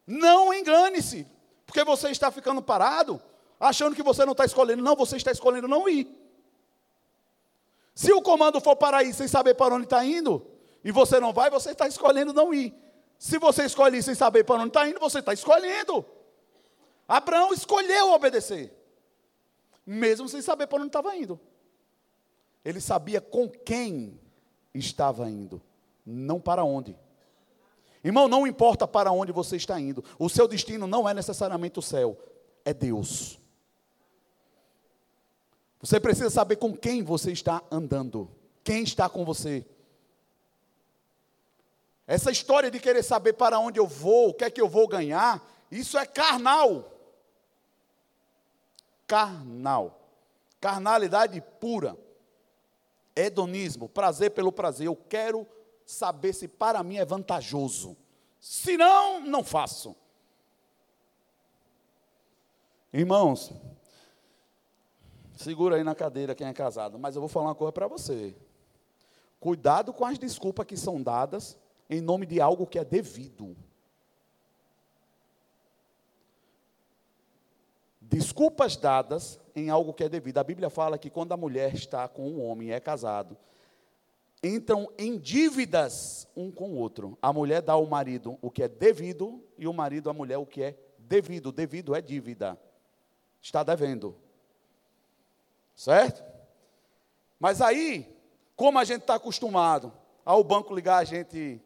[0.06, 1.26] Não engane-se,
[1.66, 3.20] porque você está ficando parado,
[3.58, 4.82] achando que você não está escolhendo.
[4.82, 6.08] Não, você está escolhendo não ir.
[7.94, 10.46] Se o comando for para ir sem saber para onde está indo,
[10.84, 12.74] e você não vai, você está escolhendo não ir.
[13.18, 16.04] Se você escolhe sem saber para onde está indo, você está escolhendo.
[17.06, 18.72] Abraão escolheu obedecer,
[19.86, 21.38] mesmo sem saber para onde estava indo.
[22.64, 24.20] Ele sabia com quem
[24.74, 25.60] estava indo,
[26.06, 26.96] não para onde.
[28.04, 31.82] Irmão, não importa para onde você está indo, o seu destino não é necessariamente o
[31.82, 32.18] céu,
[32.64, 33.38] é Deus.
[35.80, 38.30] Você precisa saber com quem você está andando,
[38.62, 39.66] quem está com você.
[42.06, 44.86] Essa história de querer saber para onde eu vou, o que é que eu vou
[44.86, 46.92] ganhar, isso é carnal.
[49.12, 50.00] Carnal.
[50.58, 51.98] Carnalidade pura.
[53.14, 54.86] Hedonismo, prazer pelo prazer.
[54.86, 55.46] Eu quero
[55.84, 57.94] saber se para mim é vantajoso.
[58.40, 59.94] Se não, não faço.
[62.90, 63.52] Irmãos,
[65.36, 68.34] segura aí na cadeira quem é casado, mas eu vou falar uma coisa para você.
[69.38, 71.58] Cuidado com as desculpas que são dadas
[71.90, 73.54] em nome de algo que é devido.
[78.12, 80.36] Desculpas dadas em algo que é devido.
[80.36, 83.38] A Bíblia fala que quando a mulher está com um homem e é casado,
[84.44, 87.16] entram em dívidas um com o outro.
[87.22, 90.44] A mulher dá ao marido o que é devido e o marido à mulher o
[90.44, 91.50] que é devido.
[91.50, 92.60] Devido é dívida.
[93.40, 94.14] Está devendo.
[95.74, 96.22] Certo?
[97.40, 98.14] Mas aí,
[98.54, 99.90] como a gente está acostumado
[100.22, 101.62] ao banco ligar a gente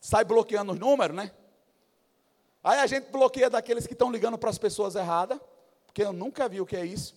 [0.00, 1.32] sai bloqueando os números, né?
[2.62, 5.40] Aí a gente bloqueia daqueles que estão ligando para as pessoas erradas,
[5.90, 7.16] porque eu nunca vi o que é isso.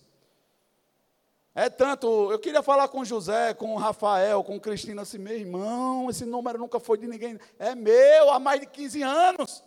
[1.54, 6.24] É tanto, eu queria falar com José, com Rafael, com Cristina, assim, meu irmão, esse
[6.24, 7.38] número nunca foi de ninguém.
[7.56, 9.62] É meu há mais de 15 anos.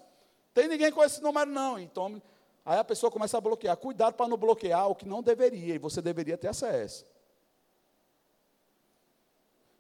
[0.54, 1.80] Tem ninguém com esse número, não.
[1.80, 2.22] Então,
[2.66, 3.78] aí a pessoa começa a bloquear.
[3.78, 7.06] Cuidado para não bloquear o que não deveria, e você deveria ter acesso.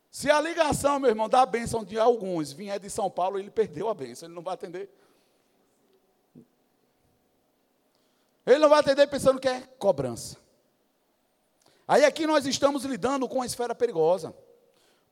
[0.09, 3.89] Se a ligação, meu irmão, da bênção de alguns vier de São Paulo, ele perdeu
[3.89, 4.89] a bênção, ele não vai atender.
[8.47, 10.37] Ele não vai atender pensando que é cobrança.
[11.85, 14.33] Aí aqui nós estamos lidando com a esfera perigosa,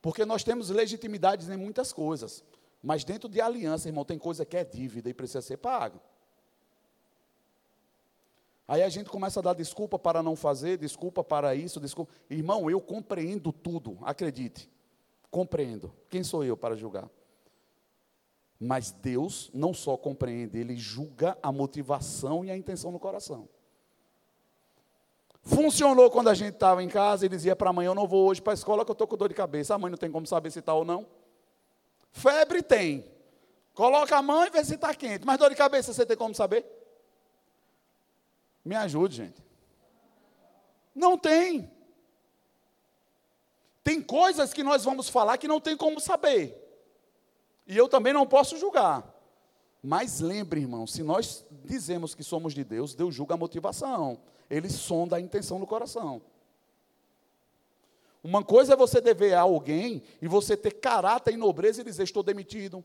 [0.00, 2.42] porque nós temos legitimidades em muitas coisas,
[2.82, 6.00] mas dentro de aliança, irmão, tem coisa que é dívida e precisa ser paga.
[8.66, 12.12] Aí a gente começa a dar desculpa para não fazer, desculpa para isso, desculpa.
[12.30, 14.68] Irmão, eu compreendo tudo, acredite.
[15.30, 15.92] Compreendo.
[16.08, 17.08] Quem sou eu para julgar?
[18.58, 23.48] Mas Deus não só compreende, ele julga a motivação e a intenção no coração.
[25.42, 28.26] Funcionou quando a gente estava em casa e dizia para a mãe: Eu não vou
[28.26, 29.74] hoje para a escola que eu estou com dor de cabeça.
[29.74, 31.06] A mãe não tem como saber se está ou não.
[32.10, 33.04] Febre tem.
[33.72, 35.24] Coloca a mão e vê se está quente.
[35.24, 36.64] Mas dor de cabeça você tem como saber?
[38.64, 39.44] Me ajude, gente.
[40.94, 41.70] Não tem.
[43.84, 46.65] Tem coisas que nós vamos falar que não tem como saber.
[47.66, 49.14] E eu também não posso julgar.
[49.82, 54.70] Mas lembre, irmão, se nós dizemos que somos de Deus, Deus julga a motivação ele
[54.70, 56.22] sonda a intenção do coração.
[58.22, 62.04] Uma coisa é você dever a alguém e você ter caráter e nobreza e dizer:
[62.04, 62.84] estou demitido,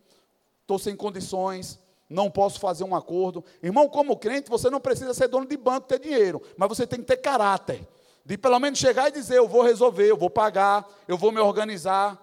[0.62, 3.44] estou sem condições, não posso fazer um acordo.
[3.62, 7.00] Irmão, como crente, você não precisa ser dono de banco, ter dinheiro, mas você tem
[7.00, 7.88] que ter caráter.
[8.24, 11.40] De pelo menos chegar e dizer: eu vou resolver, eu vou pagar, eu vou me
[11.40, 12.21] organizar.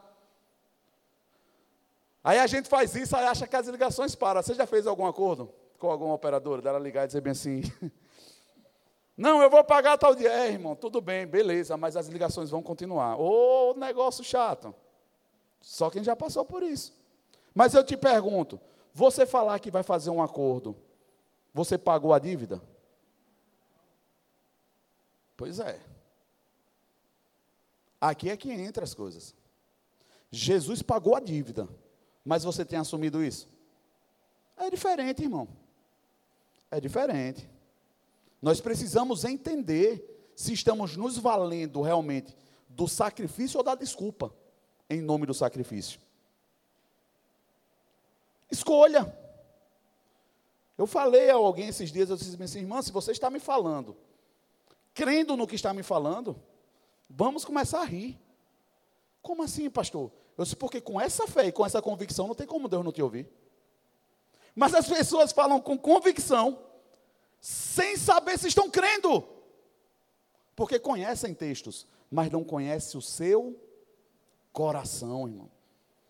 [2.29, 4.43] Aí a gente faz isso, aí acha que as ligações param.
[4.43, 6.61] Você já fez algum acordo com alguma operadora?
[6.61, 7.63] Dela ligar e dizer bem assim:
[9.17, 10.31] Não, eu vou pagar tal dia.
[10.31, 13.19] É, irmão, tudo bem, beleza, mas as ligações vão continuar.
[13.19, 14.75] Ô, negócio chato.
[15.63, 16.93] Só quem já passou por isso.
[17.55, 18.61] Mas eu te pergunto:
[18.93, 20.77] você falar que vai fazer um acordo,
[21.55, 22.61] você pagou a dívida?
[25.35, 25.81] Pois é.
[27.99, 29.35] Aqui é que entra as coisas.
[30.31, 31.67] Jesus pagou a dívida,
[32.25, 33.49] mas você tem assumido isso?
[34.57, 35.49] É diferente, irmão.
[36.71, 37.49] É diferente.
[38.41, 42.37] Nós precisamos entender se estamos nos valendo realmente
[42.69, 44.33] do sacrifício ou da desculpa,
[44.89, 46.01] em nome do sacrifício.
[48.51, 49.13] Escolha.
[50.77, 53.97] Eu falei a alguém esses dias, eu disse assim, irmã, se você está me falando,
[54.95, 56.41] crendo no que está me falando,
[57.11, 58.17] vamos começar a rir.
[59.21, 60.13] Como assim, pastor?
[60.39, 62.93] Eu disse, porque com essa fé e com essa convicção não tem como Deus não
[62.93, 63.29] te ouvir.
[64.55, 66.61] Mas as pessoas falam com convicção,
[67.41, 69.27] sem saber se estão crendo.
[70.55, 73.61] Porque conhecem textos, mas não conhece o seu
[74.53, 75.51] coração, irmão.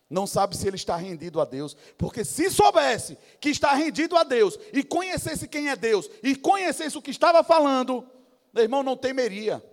[0.07, 4.23] Não sabe se ele está rendido a Deus, porque se soubesse que está rendido a
[4.23, 8.07] Deus e conhecesse quem é Deus e conhecesse o que estava falando,
[8.53, 9.63] meu irmão não temeria.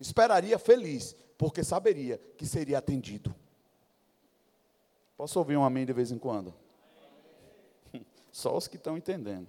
[0.00, 3.34] Esperaria feliz, porque saberia que seria atendido.
[5.18, 6.54] Posso ouvir um amém de vez em quando?
[8.30, 9.48] Só os que estão entendendo.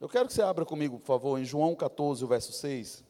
[0.00, 3.04] Eu quero que você abra comigo, por favor, em João 14, o verso 6.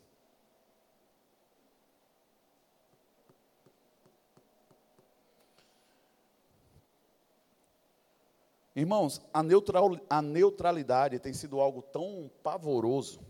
[8.75, 13.21] Irmãos, a, neutral, a neutralidade tem sido algo tão pavoroso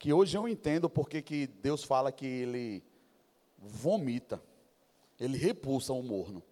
[0.00, 2.89] que hoje eu entendo porque que Deus fala que ele
[3.60, 4.42] vomita,
[5.18, 6.42] ele repulsa o morno.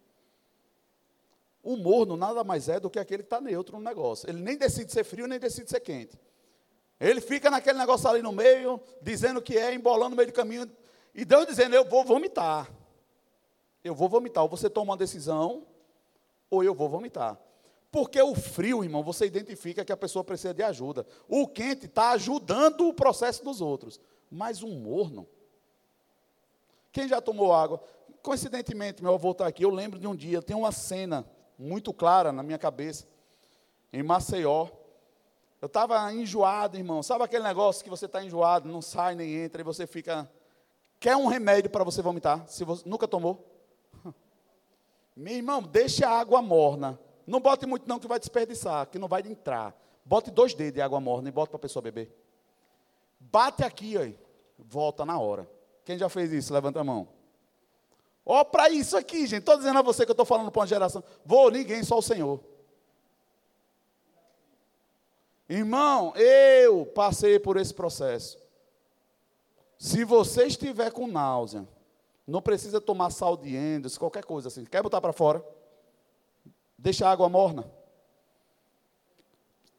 [1.63, 4.29] O morno nada mais é do que aquele que está neutro no negócio.
[4.29, 6.19] Ele nem decide ser frio, nem decide ser quente.
[7.01, 10.71] Ele fica naquele negócio ali no meio, dizendo que é, embolando no meio do caminho.
[11.15, 12.71] E Deus dizendo: Eu vou vomitar.
[13.83, 14.43] Eu vou vomitar.
[14.43, 15.67] Ou você toma uma decisão,
[16.51, 17.39] ou eu vou vomitar.
[17.91, 21.07] Porque o frio, irmão, você identifica que a pessoa precisa de ajuda.
[21.29, 24.01] O quente está ajudando o processo dos outros.
[24.31, 25.27] Mas um morno.
[26.99, 27.81] Quem já tomou água?
[28.25, 29.65] Coincidentemente, meu avô está aqui.
[29.65, 31.25] Eu lembro de um dia, tem uma cena
[31.57, 33.07] muito clara na minha cabeça,
[33.93, 34.67] em Maceió.
[35.63, 37.01] Eu estava enjoado, irmão.
[37.01, 40.29] Sabe aquele negócio que você está enjoado, não sai nem entra, e você fica.
[40.99, 42.45] Quer um remédio para você vomitar?
[42.49, 43.47] Se você nunca tomou?
[45.15, 46.99] Meu irmão, deixe a água morna.
[47.25, 49.73] Não bote muito, não, que vai desperdiçar, que não vai entrar.
[50.05, 52.13] Bote dois dedos de água morna e bota para a pessoa beber.
[53.21, 54.19] Bate aqui, aí.
[54.59, 55.58] volta na hora.
[55.89, 56.53] Quem já fez isso?
[56.53, 57.09] Levanta a mão.
[58.23, 59.39] Ó, para isso aqui, gente.
[59.41, 61.03] Estou dizendo a você que eu estou falando para uma geração.
[61.25, 62.45] Vou ninguém, só o Senhor.
[65.49, 68.39] Irmão, eu passei por esse processo.
[69.79, 71.67] Se você estiver com náusea,
[72.27, 74.67] não precisa tomar sal de endos, qualquer coisa assim.
[74.67, 75.43] Quer botar para fora?
[76.77, 77.65] Deixa a água morna.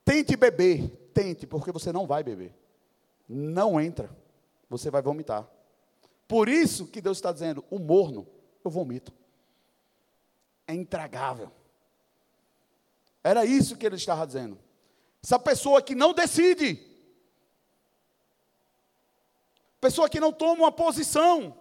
[0.04, 2.52] Tente beber, tente, porque você não vai beber.
[3.28, 4.10] Não entra.
[4.72, 5.48] Você vai vomitar.
[6.30, 8.28] Por isso que Deus está dizendo: o morno,
[8.64, 9.12] eu vomito.
[10.68, 11.52] É intragável.
[13.24, 14.58] Era isso que ele estava dizendo.
[15.24, 16.88] Essa pessoa que não decide,
[19.82, 21.60] pessoa que não toma uma posição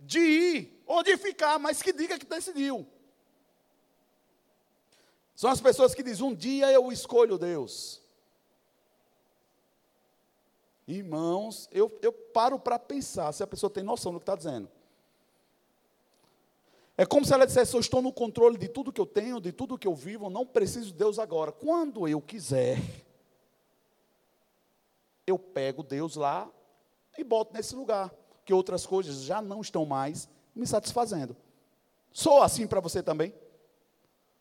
[0.00, 2.84] de ir ou de ficar, mas que diga que decidiu.
[5.36, 8.01] São as pessoas que dizem: um dia eu escolho Deus.
[10.86, 14.68] Irmãos, eu, eu paro para pensar se a pessoa tem noção do que está dizendo.
[16.96, 19.52] É como se ela dissesse: Eu estou no controle de tudo que eu tenho, de
[19.52, 21.52] tudo que eu vivo, não preciso de Deus agora.
[21.52, 22.78] Quando eu quiser,
[25.26, 26.50] eu pego Deus lá
[27.16, 28.12] e boto nesse lugar,
[28.44, 31.36] que outras coisas já não estão mais me satisfazendo.
[32.12, 33.34] Sou assim para você também?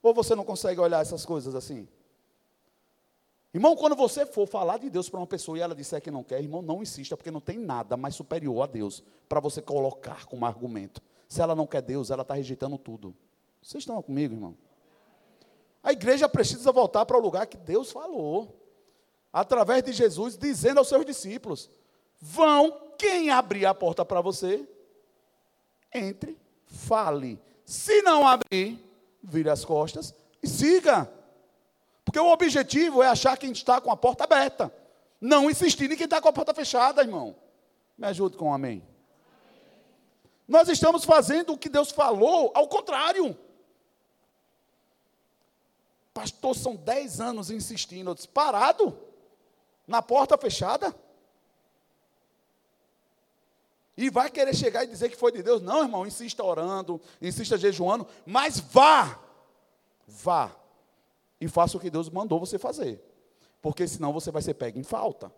[0.04, 1.88] Ou você não consegue olhar essas coisas assim?
[3.54, 6.24] Irmão, quando você for falar de Deus para uma pessoa e ela disser que não
[6.24, 10.26] quer, irmão, não insista, porque não tem nada mais superior a Deus para você colocar
[10.26, 11.02] como argumento.
[11.28, 13.14] Se ela não quer Deus, ela está rejeitando tudo.
[13.62, 14.58] Vocês estão comigo, irmão?
[15.84, 18.58] A igreja precisa voltar para o lugar que Deus falou,
[19.34, 21.70] através de Jesus, dizendo aos seus discípulos:
[22.20, 24.68] vão, quem abrir a porta para você,
[25.94, 27.40] entre, fale.
[27.66, 28.80] Se não abrir,
[29.22, 31.12] vire as costas e siga.
[32.12, 34.70] Porque o objetivo é achar quem está com a porta aberta.
[35.22, 37.38] Não insistir em quem está com a porta fechada, irmão.
[37.98, 38.86] Me ajude com um amém.
[40.46, 43.38] Nós estamos fazendo o que Deus falou, ao contrário.
[46.14, 48.10] Pastor, são dez anos insistindo.
[48.10, 49.00] Eu disse, parado?
[49.88, 50.94] Na porta fechada?
[53.96, 55.62] E vai querer chegar e dizer que foi de Deus?
[55.62, 59.18] Não, irmão, insista orando, insista jejuando, mas vá,
[60.06, 60.61] vá
[61.42, 63.04] e faça o que Deus mandou você fazer,
[63.60, 65.34] porque senão você vai ser pego em falta.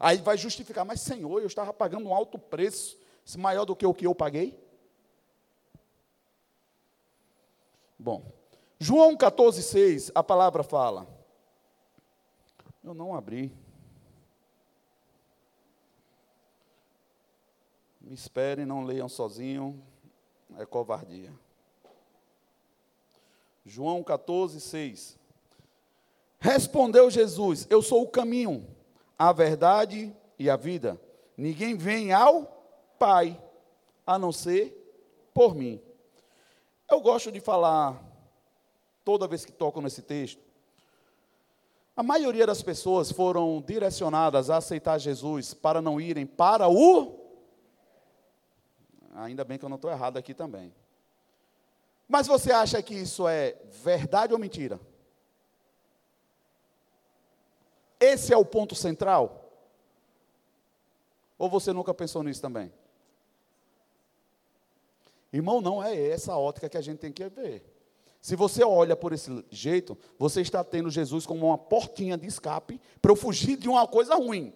[0.00, 2.98] Aí vai justificar, mas Senhor, eu estava pagando um alto preço,
[3.38, 4.58] maior do que o que eu paguei.
[7.98, 8.24] Bom,
[8.80, 11.06] João 14,6, a palavra fala.
[12.82, 13.52] Eu não abri.
[18.00, 19.80] Me esperem, não leiam sozinho,
[20.58, 21.32] é covardia.
[23.64, 25.21] João 14, 6.
[26.42, 28.66] Respondeu Jesus: Eu sou o caminho,
[29.16, 31.00] a verdade e a vida.
[31.36, 32.42] Ninguém vem ao
[32.98, 33.40] Pai
[34.04, 34.76] a não ser
[35.32, 35.80] por mim.
[36.90, 38.02] Eu gosto de falar,
[39.04, 40.42] toda vez que toco nesse texto,
[41.96, 47.20] a maioria das pessoas foram direcionadas a aceitar Jesus para não irem para o.
[49.14, 50.74] Ainda bem que eu não estou errado aqui também.
[52.08, 54.80] Mas você acha que isso é verdade ou mentira?
[58.02, 59.48] Esse é o ponto central?
[61.38, 62.72] Ou você nunca pensou nisso também?
[65.32, 67.64] Irmão, não é essa a ótica que a gente tem que ver.
[68.20, 72.80] Se você olha por esse jeito, você está tendo Jesus como uma portinha de escape
[73.00, 74.52] para eu fugir de uma coisa ruim.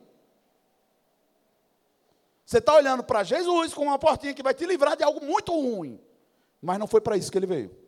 [2.44, 5.52] Você está olhando para Jesus como uma portinha que vai te livrar de algo muito
[5.52, 6.00] ruim.
[6.60, 7.86] Mas não foi para isso que ele veio.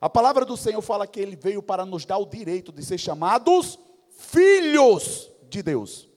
[0.00, 2.98] A palavra do Senhor fala que ele veio para nos dar o direito de ser
[2.98, 3.78] chamados
[4.22, 6.08] filhos de Deus.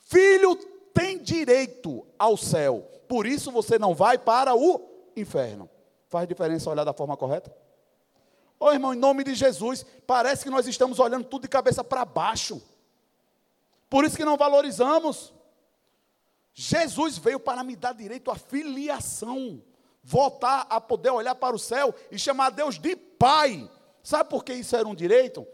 [0.00, 0.56] Filho
[0.94, 4.80] tem direito ao céu, por isso você não vai para o
[5.16, 5.68] inferno.
[6.08, 7.54] Faz diferença olhar da forma correta?
[8.58, 11.82] Ô oh, irmão, em nome de Jesus, parece que nós estamos olhando tudo de cabeça
[11.82, 12.60] para baixo.
[13.88, 15.32] Por isso que não valorizamos.
[16.52, 19.62] Jesus veio para me dar direito à filiação
[20.02, 23.70] voltar a poder olhar para o céu e chamar Deus de Pai.
[24.02, 25.46] Sabe por que isso era um direito?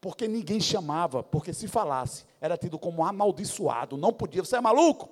[0.00, 4.42] Porque ninguém chamava, porque se falasse, era tido como amaldiçoado, não podia.
[4.42, 5.10] Você é maluco?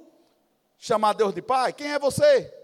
[0.78, 1.72] Chamar Deus de Pai?
[1.72, 2.54] Quem é você?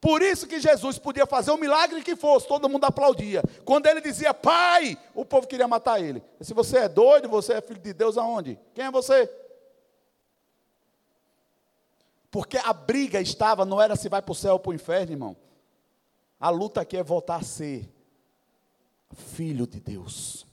[0.00, 3.42] Por isso que Jesus podia fazer o milagre que fosse, todo mundo aplaudia.
[3.64, 6.22] Quando ele dizia Pai, o povo queria matar ele.
[6.40, 8.58] Se você é doido, você é filho de Deus aonde?
[8.74, 9.30] Quem é você?
[12.30, 15.12] Porque a briga estava, não era se vai para o céu ou para o inferno,
[15.12, 15.36] irmão.
[16.38, 17.88] A luta aqui é voltar a ser
[19.14, 20.46] filho de Deus.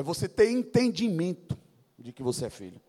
[0.00, 1.58] É você ter entendimento
[1.98, 2.80] de que você é filho.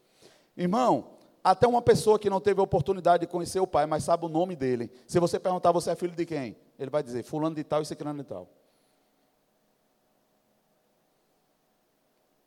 [0.55, 4.25] Irmão, até uma pessoa que não teve a oportunidade de conhecer o pai, mas sabe
[4.25, 4.89] o nome dele.
[5.05, 6.55] Se você perguntar, você é filho de quem?
[6.79, 8.47] Ele vai dizer, fulano de tal e ciclano de tal.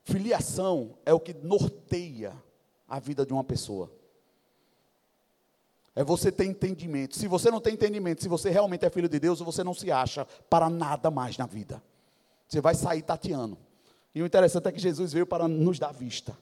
[0.03, 2.33] Filiação é o que norteia
[2.89, 3.93] a vida de uma pessoa.
[5.95, 7.17] É você ter entendimento.
[7.17, 9.93] Se você não tem entendimento, se você realmente é filho de Deus, você não se
[9.93, 11.83] acha para nada mais na vida.
[12.49, 13.59] Você vai sair tateando.
[14.15, 16.37] E o interessante é que Jesus veio para nos dar vista.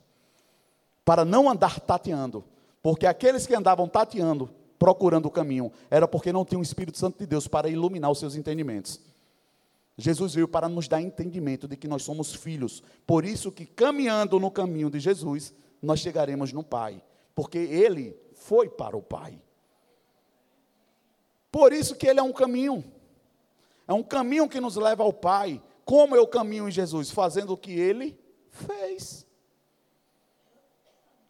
[1.04, 2.44] Para não andar tateando.
[2.82, 7.18] Porque aqueles que andavam tateando, procurando o caminho, era porque não tinham o Espírito Santo
[7.18, 9.00] de Deus para iluminar os seus entendimentos.
[9.96, 12.82] Jesus veio para nos dar entendimento de que nós somos filhos.
[13.06, 17.02] Por isso que caminhando no caminho de Jesus, nós chegaremos no Pai,
[17.34, 19.40] porque ele foi para o Pai.
[21.50, 22.82] Por isso que ele é um caminho.
[23.86, 25.62] É um caminho que nos leva ao Pai.
[25.84, 27.10] Como o caminho em Jesus?
[27.10, 28.18] Fazendo o que ele
[28.50, 29.26] fez.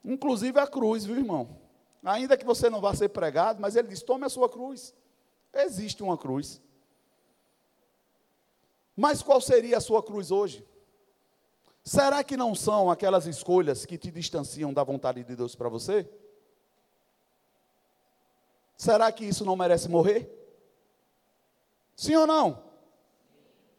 [0.04, 1.60] Inclusive a cruz, viu, irmão?
[2.04, 4.94] Ainda que você não vá ser pregado, mas ele diz: tome a sua cruz.
[5.52, 6.60] Existe uma cruz.
[8.96, 10.66] Mas qual seria a sua cruz hoje?
[11.84, 16.08] Será que não são aquelas escolhas que te distanciam da vontade de Deus para você?
[18.76, 20.30] Será que isso não merece morrer?
[21.96, 22.71] Sim ou não?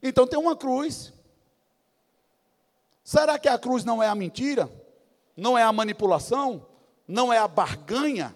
[0.03, 1.13] Então tem uma cruz.
[3.05, 4.69] Será que a cruz não é a mentira?
[5.35, 6.67] Não é a manipulação?
[7.07, 8.35] Não é a barganha?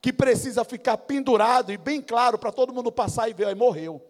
[0.00, 4.02] Que precisa ficar pendurado e bem claro para todo mundo passar e ver, aí morreu.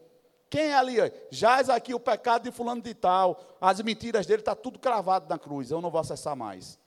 [0.49, 0.97] Quem é ali?
[1.31, 3.41] Jaz aqui o pecado de fulano de tal.
[3.61, 5.71] As mentiras dele está tudo cravado na cruz.
[5.73, 6.79] Eu não vou acessar mais.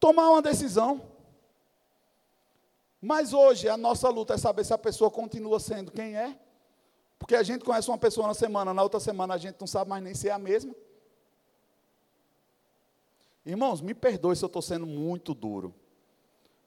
[0.00, 1.02] Tomar uma decisão.
[3.00, 6.38] Mas hoje a nossa luta é saber se a pessoa continua sendo quem é.
[7.24, 9.88] Porque a gente conhece uma pessoa na semana, na outra semana a gente não sabe
[9.88, 10.74] mais nem se é a mesma.
[13.46, 15.74] Irmãos, me perdoe se eu estou sendo muito duro.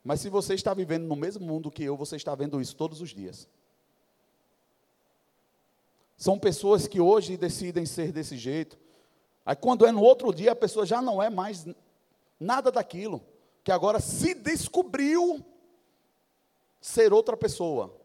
[0.04, 3.02] Mas se você está vivendo no mesmo mundo que eu, você está vendo isso todos
[3.02, 3.48] os dias.
[6.18, 8.80] São pessoas que hoje decidem ser desse jeito.
[9.46, 11.68] Aí quando é no outro dia, a pessoa já não é mais
[12.40, 13.22] nada daquilo.
[13.64, 15.46] Que agora se descobriu
[16.82, 17.96] ser outra pessoa.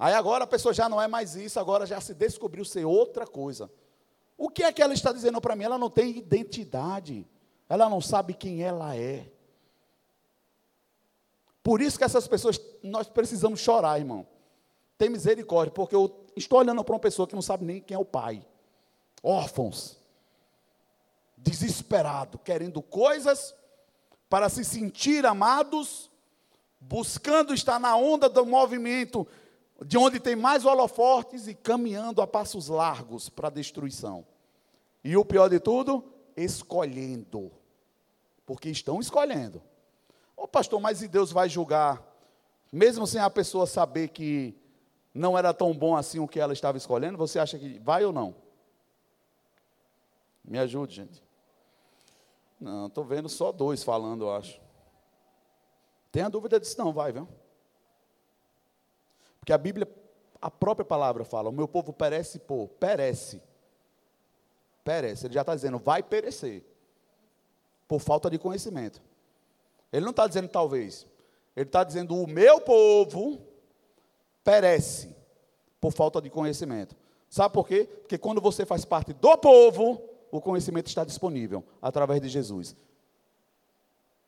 [0.00, 3.24] Aí agora a pessoa já não é mais isso, agora já se descobriu ser outra
[3.24, 3.70] coisa.
[4.36, 5.64] O que é que ela está dizendo para mim?
[5.64, 7.24] Ela não tem identidade.
[7.68, 9.30] Ela não sabe quem ela é.
[11.62, 14.26] Por isso que essas pessoas, nós precisamos chorar, irmão.
[14.96, 17.98] Tem misericórdia, porque eu Estou olhando para uma pessoa que não sabe nem quem é
[17.98, 18.44] o pai.
[19.22, 19.98] Órfãos.
[21.36, 23.54] Desesperado, querendo coisas
[24.28, 26.10] para se sentir amados,
[26.78, 29.26] buscando estar na onda do movimento
[29.84, 34.26] de onde tem mais holofortes e caminhando a passos largos para a destruição.
[35.02, 36.04] E o pior de tudo,
[36.36, 37.50] escolhendo.
[38.44, 39.62] Porque estão escolhendo.
[40.36, 42.02] Ô pastor, mas e Deus vai julgar,
[42.72, 44.54] mesmo sem a pessoa saber que
[45.14, 48.12] não era tão bom assim o que ela estava escolhendo, você acha que vai ou
[48.12, 48.34] não?
[50.44, 51.22] Me ajude, gente.
[52.60, 54.60] Não, estou vendo só dois falando, eu acho.
[56.12, 57.28] Tem a dúvida disso, não, vai, viu?
[59.50, 59.88] Porque a Bíblia,
[60.40, 63.42] a própria palavra fala: o meu povo perece por, perece.
[64.84, 65.26] Perece.
[65.26, 66.64] Ele já está dizendo, vai perecer.
[67.88, 69.02] Por falta de conhecimento.
[69.92, 71.04] Ele não está dizendo talvez.
[71.56, 73.40] Ele está dizendo, o meu povo
[74.44, 75.16] perece
[75.80, 76.94] por falta de conhecimento.
[77.28, 77.88] Sabe por quê?
[78.02, 82.76] Porque quando você faz parte do povo, o conhecimento está disponível através de Jesus.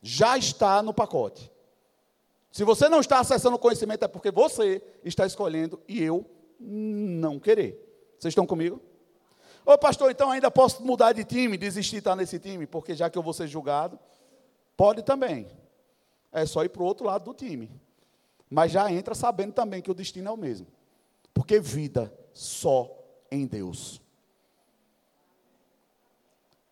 [0.00, 1.51] Já está no pacote.
[2.52, 6.24] Se você não está acessando o conhecimento, é porque você está escolhendo e eu
[6.60, 8.12] não querer.
[8.18, 8.80] Vocês estão comigo?
[9.64, 13.08] Ô pastor, então ainda posso mudar de time, desistir de estar nesse time, porque já
[13.08, 13.98] que eu vou ser julgado,
[14.76, 15.48] pode também.
[16.30, 17.70] É só ir para o outro lado do time
[18.52, 20.66] mas já entra sabendo também que o destino é o mesmo.
[21.32, 22.94] Porque vida só
[23.30, 24.01] em Deus.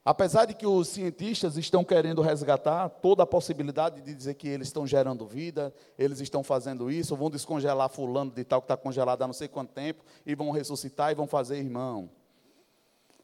[0.02, 4.68] Apesar de que os cientistas estão querendo resgatar toda a possibilidade de dizer que eles
[4.68, 9.20] estão gerando vida, eles estão fazendo isso, vão descongelar fulano de tal que está congelado
[9.22, 12.08] há não sei quanto tempo, e vão ressuscitar e vão fazer irmão.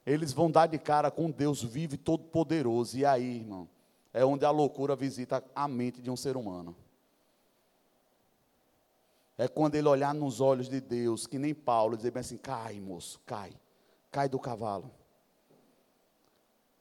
[0.04, 2.96] Eles vão dar de cara com Deus vivo e todo poderoso.
[2.96, 3.68] E aí, irmão,
[4.12, 6.76] é onde a loucura visita a mente de um ser humano.
[9.38, 12.78] É quando ele olhar nos olhos de Deus, que nem Paulo, dizer bem assim: cai,
[12.80, 13.52] moço, cai,
[14.10, 14.90] cai do cavalo.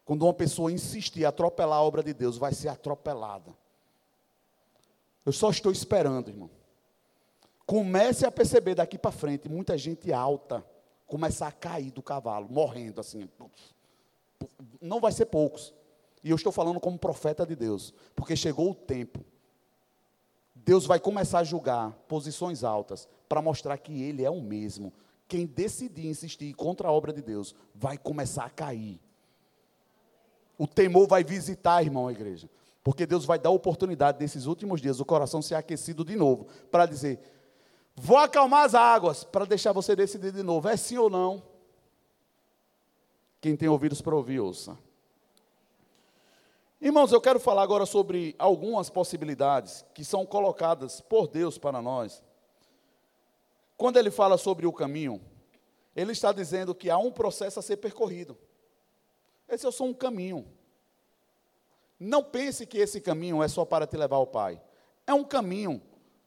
[0.06, 3.54] Quando uma pessoa insistir em atropelar a obra de Deus, vai ser atropelada.
[5.26, 6.50] Eu só estou esperando, irmão.
[7.66, 10.64] Comece a perceber daqui para frente, muita gente alta
[11.08, 13.28] começar a cair do cavalo, morrendo assim.
[14.80, 15.74] Não vai ser poucos.
[16.24, 19.26] E eu estou falando como profeta de Deus, porque chegou o tempo
[20.66, 24.92] Deus vai começar a julgar posições altas para mostrar que Ele é o mesmo,
[25.28, 29.00] quem decidir insistir contra a obra de Deus vai começar a cair.
[30.58, 32.50] O temor vai visitar, irmão, a igreja.
[32.84, 36.86] Porque Deus vai dar oportunidade nesses últimos dias, o coração ser aquecido de novo, para
[36.86, 37.20] dizer:
[37.96, 41.42] vou acalmar as águas, para deixar você decidir de novo, é sim ou não?
[43.42, 44.78] Quem tem ouvidos para ouvir, ouça.
[46.80, 52.22] Irmãos, eu quero falar agora sobre algumas possibilidades que são colocadas por Deus para nós.
[53.76, 55.20] Quando ele fala sobre o caminho,
[55.96, 58.38] ele está dizendo que há um processo a ser percorrido.
[59.48, 60.46] Esse é só um caminho.
[62.00, 64.62] Não pense que esse caminho é só para te levar ao Pai.
[65.08, 65.82] É um caminho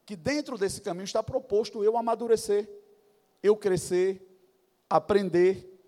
[0.07, 2.69] que dentro desse caminho está proposto eu amadurecer,
[3.43, 4.27] eu crescer,
[4.89, 5.79] aprender.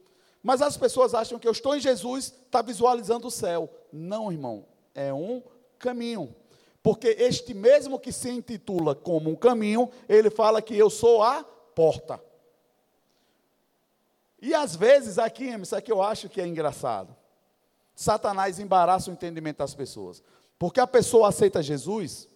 [0.43, 3.71] Mas as pessoas acham que eu estou em Jesus, está visualizando o céu.
[3.93, 5.43] Não, irmão, é um
[5.79, 6.35] caminho.
[6.83, 11.43] Porque este mesmo que se intitula como um caminho, ele fala que eu sou a
[11.43, 12.23] porta.
[14.41, 17.15] E às vezes, aqui, isso aqui eu acho que é engraçado.
[18.01, 20.23] Satanás embaraça o entendimento das pessoas.
[20.59, 22.27] Porque a pessoa aceita Jesus,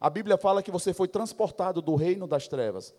[0.00, 2.92] a Bíblia fala que você foi transportado do reino das trevas,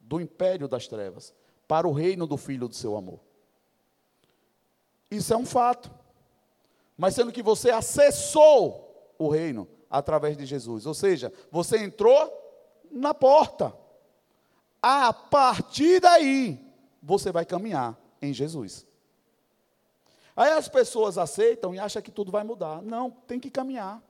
[0.00, 1.34] do império das trevas,
[1.68, 3.20] para o reino do filho do seu amor.
[5.10, 5.90] Isso é um fato.
[6.96, 12.32] Mas sendo que você acessou o reino através de Jesus, ou seja, você entrou
[12.90, 13.74] na porta.
[14.80, 16.58] A partir daí,
[17.02, 18.86] você vai caminhar em Jesus.
[20.36, 22.82] Aí as pessoas aceitam e acham que tudo vai mudar.
[22.82, 24.02] Não, tem que caminhar.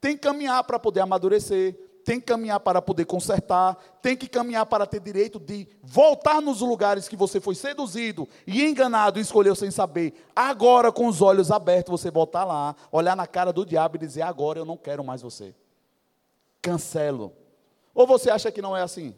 [0.00, 4.64] Tem que caminhar para poder amadurecer, tem que caminhar para poder consertar, tem que caminhar
[4.66, 9.54] para ter direito de voltar nos lugares que você foi seduzido e enganado e escolheu
[9.54, 10.14] sem saber.
[10.34, 14.22] Agora, com os olhos abertos, você voltar lá, olhar na cara do diabo e dizer:
[14.22, 15.54] Agora eu não quero mais você.
[16.62, 17.32] Cancelo.
[17.94, 19.14] Ou você acha que não é assim?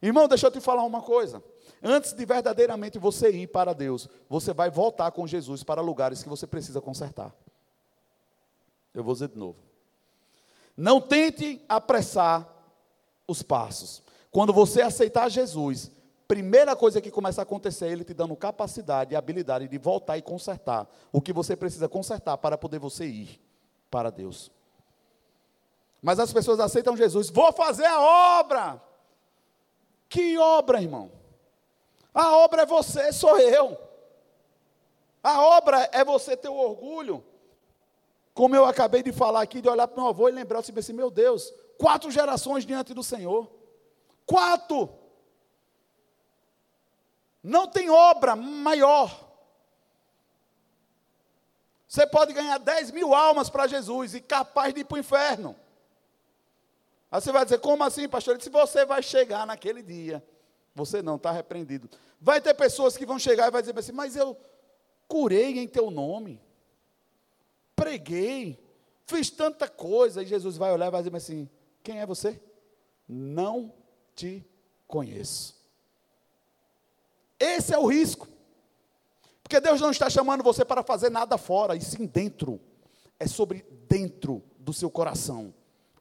[0.00, 1.42] Irmão, deixa eu te falar uma coisa.
[1.82, 6.28] Antes de verdadeiramente você ir para Deus, você vai voltar com Jesus para lugares que
[6.28, 7.34] você precisa consertar.
[8.92, 9.58] Eu vou dizer de novo.
[10.76, 12.48] Não tente apressar
[13.26, 14.02] os passos.
[14.30, 15.90] Quando você aceitar Jesus,
[16.26, 20.18] primeira coisa que começa a acontecer é ele te dando capacidade e habilidade de voltar
[20.18, 23.40] e consertar o que você precisa consertar para poder você ir
[23.90, 24.50] para Deus.
[26.02, 28.00] Mas as pessoas aceitam Jesus, vou fazer a
[28.40, 28.82] obra.
[30.08, 31.17] Que obra, irmão?
[32.14, 33.78] A obra é você, sou eu.
[35.22, 37.24] A obra é você ter o orgulho.
[38.34, 41.10] Como eu acabei de falar aqui, de olhar para meu avô e lembrar assim, meu
[41.10, 43.50] Deus, quatro gerações diante do Senhor.
[44.24, 44.88] Quatro.
[47.42, 49.28] Não tem obra maior.
[51.88, 55.56] Você pode ganhar 10 mil almas para Jesus e capaz de ir para o inferno.
[57.10, 58.40] Aí você vai dizer, como assim, pastor?
[58.42, 60.22] Se você vai chegar naquele dia,
[60.78, 61.90] você não está repreendido.
[62.20, 64.36] Vai ter pessoas que vão chegar e vai dizer assim: Mas eu
[65.08, 66.40] curei em teu nome,
[67.74, 68.58] preguei,
[69.04, 70.22] fiz tanta coisa.
[70.22, 71.50] E Jesus vai olhar e vai dizer assim:
[71.82, 72.40] Quem é você?
[73.08, 73.74] Não
[74.14, 74.46] te
[74.86, 75.58] conheço.
[77.38, 78.28] Esse é o risco.
[79.42, 82.60] Porque Deus não está chamando você para fazer nada fora, e sim dentro.
[83.18, 85.52] É sobre dentro do seu coração.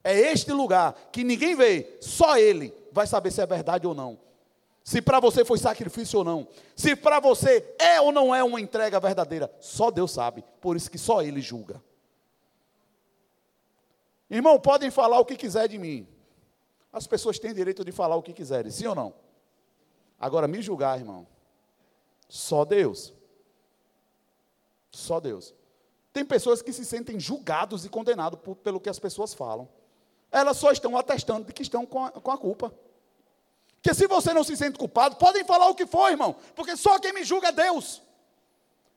[0.03, 4.26] É este lugar que ninguém vê, só Ele vai saber se é verdade ou não
[4.87, 8.61] se para você foi sacrifício ou não, se para você é ou não é uma
[8.61, 11.83] entrega verdadeira, só Deus sabe, por isso que só Ele julga.
[14.29, 16.07] Irmão, podem falar o que quiser de mim,
[16.89, 19.13] as pessoas têm direito de falar o que quiserem, sim ou não?
[20.17, 21.27] Agora, me julgar, irmão,
[22.29, 23.13] só Deus.
[24.89, 25.53] Só Deus.
[26.13, 29.67] Tem pessoas que se sentem julgados e condenados pelo que as pessoas falam.
[30.31, 32.73] Elas só estão atestando de que estão com a, com a culpa.
[33.87, 36.99] Porque se você não se sente culpado, podem falar o que for, irmão, porque só
[36.99, 38.01] quem me julga é Deus.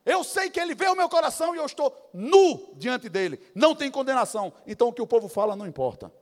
[0.04, 3.40] Eu sei que Ele vê o meu coração e eu estou nu diante dele.
[3.54, 4.52] Não tem condenação.
[4.66, 6.12] Então o que o povo fala não importa.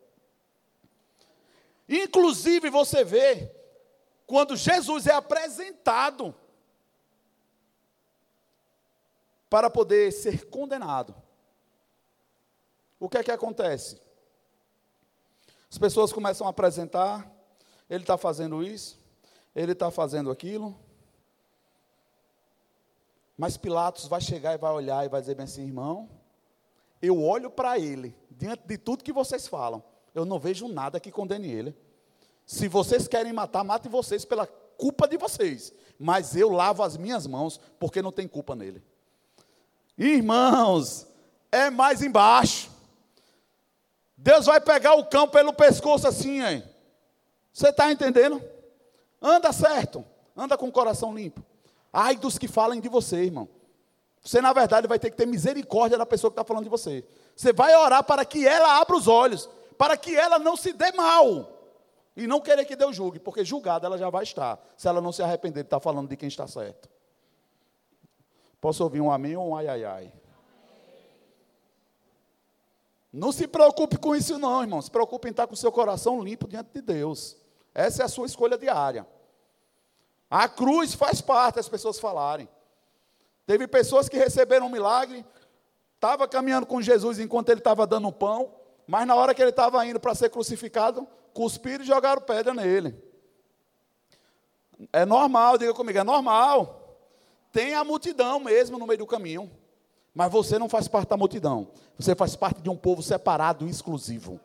[1.89, 3.51] Inclusive você vê,
[4.27, 6.35] quando Jesus é apresentado
[9.49, 11.15] para poder ser condenado,
[13.01, 13.99] o que é que acontece?
[15.71, 17.38] As pessoas começam a apresentar
[17.89, 18.99] ele está fazendo isso,
[19.55, 20.77] ele está fazendo aquilo.
[23.37, 26.09] Mas Pilatos vai chegar e vai olhar e vai dizer bem assim, irmão,
[27.01, 29.83] eu olho para ele, diante de tudo que vocês falam,
[30.15, 31.77] eu não vejo nada que condene ele.
[32.45, 35.73] Se vocês querem matar, matem vocês pela culpa de vocês.
[35.99, 38.83] Mas eu lavo as minhas mãos, porque não tem culpa nele.
[39.97, 41.07] Irmãos,
[41.53, 42.71] é mais embaixo.
[44.17, 46.65] Deus vai pegar o cão pelo pescoço assim, hein?
[47.59, 48.41] Você está entendendo?
[49.21, 50.05] Anda certo,
[50.37, 51.43] Anda com o coração limpo.
[51.93, 53.49] Ai dos que falem de você, irmão.
[54.23, 57.05] Você, na verdade, vai ter que ter misericórdia da pessoa que está falando de você.
[57.35, 60.93] Você vai orar para que ela abra os olhos, para que ela não se dê
[60.93, 61.51] mal.
[62.17, 65.11] E não querer que Deus julgue, porque julgada ela já vai estar, se ela não
[65.11, 66.89] se arrepender de estar falando de quem está certo.
[68.61, 70.13] Posso ouvir um amém ou um ai, ai, ai?
[73.13, 74.81] Não se preocupe com isso, não, irmão.
[74.81, 77.48] Se preocupe em estar com o seu coração limpo diante de Deus.
[77.75, 79.07] Essa é a sua escolha diária.
[80.31, 82.49] A cruz faz parte das pessoas falarem.
[83.47, 85.25] Teve pessoas que receberam um milagre,
[85.95, 88.53] estava caminhando com Jesus enquanto ele estava dando pão,
[88.87, 93.03] mas na hora que ele estava indo para ser crucificado, cuspiram e jogaram pedra nele.
[94.93, 96.99] É normal, diga comigo, é normal.
[97.53, 99.51] Tem a multidão mesmo no meio do caminho.
[100.15, 101.69] Mas você não faz parte da multidão.
[101.99, 104.41] Você faz parte de um povo separado e exclusivo.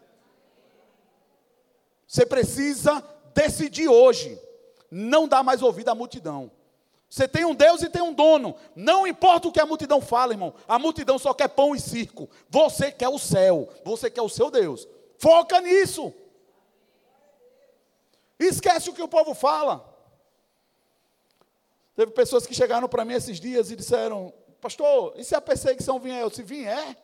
[2.08, 4.40] Você precisa decidir hoje.
[4.90, 6.52] Não dar mais ouvido à multidão.
[7.10, 8.56] Você tem um Deus e tem um dono.
[8.76, 10.54] Não importa o que a multidão fala, irmão.
[10.68, 12.30] A multidão só quer pão e circo.
[12.50, 13.70] Você quer o céu.
[13.84, 14.88] Você quer o seu Deus.
[15.18, 16.14] Foca nisso.
[18.40, 19.88] Esquece o que o povo fala.
[21.96, 26.00] Teve pessoas que chegaram para mim esses dias e disseram: Pastor, e se a perseguição
[26.00, 26.22] vier?
[26.22, 26.98] Eu, se vier,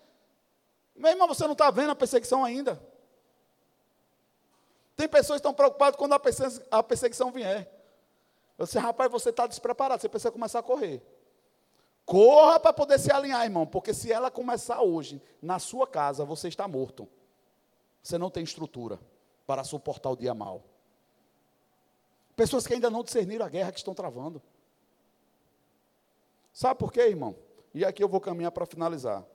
[0.96, 2.82] meu irmão, você não está vendo a perseguição ainda.
[5.00, 7.72] Tem pessoas que estão preocupadas quando a perseguição vier.
[8.58, 11.02] Eu disse, rapaz, você está despreparado, você precisa começar a correr.
[12.06, 16.50] Corra para poder se alinhar, irmão, porque se ela começar hoje, na sua casa, você
[16.50, 17.08] está morto.
[18.04, 19.00] Você não tem estrutura
[19.48, 20.66] para suportar o dia mal.
[22.36, 24.42] Pessoas que ainda não discerniram a guerra que estão travando.
[26.52, 27.38] Sabe por quê, irmão?
[27.74, 29.26] E aqui eu vou caminhar para finalizar.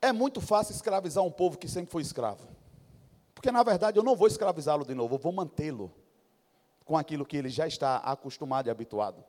[0.00, 2.46] É muito fácil escravizar um povo que sempre foi escravo.
[3.34, 5.92] Porque, na verdade, eu não vou escravizá-lo de novo, eu vou mantê-lo
[6.84, 9.24] com aquilo que ele já está acostumado e habituado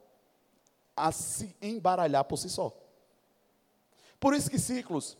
[0.99, 2.75] a se embaralhar por si só.
[4.19, 5.17] Por isso que ciclos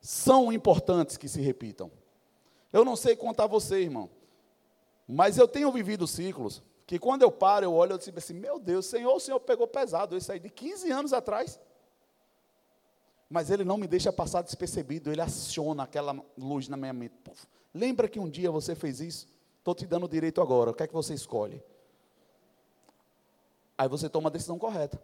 [0.00, 1.90] são importantes que se repitam.
[2.72, 4.08] Eu não sei contar você, irmão,
[5.06, 8.58] mas eu tenho vivido ciclos que quando eu paro, eu olho e digo assim, meu
[8.58, 11.60] Deus, Senhor, o Senhor pegou pesado, isso aí de 15 anos atrás.
[13.28, 17.14] Mas ele não me deixa passar despercebido, ele aciona aquela luz na minha mente.
[17.74, 19.28] lembra que um dia você fez isso?
[19.58, 21.62] Estou te dando direito agora, o que é que você escolhe?
[23.76, 25.00] Aí você toma a decisão correta.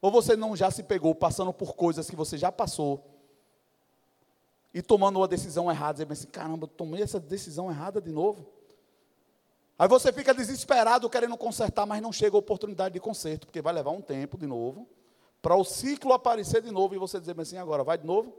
[0.00, 3.04] Ou você não já se pegou passando por coisas que você já passou
[4.72, 8.46] e tomando uma decisão errada, dizendo assim, caramba, tomei essa decisão errada de novo.
[9.78, 13.72] Aí você fica desesperado querendo consertar, mas não chega a oportunidade de conserto, porque vai
[13.72, 14.88] levar um tempo de novo,
[15.42, 18.34] para o ciclo aparecer de novo e você dizer assim, agora vai de novo.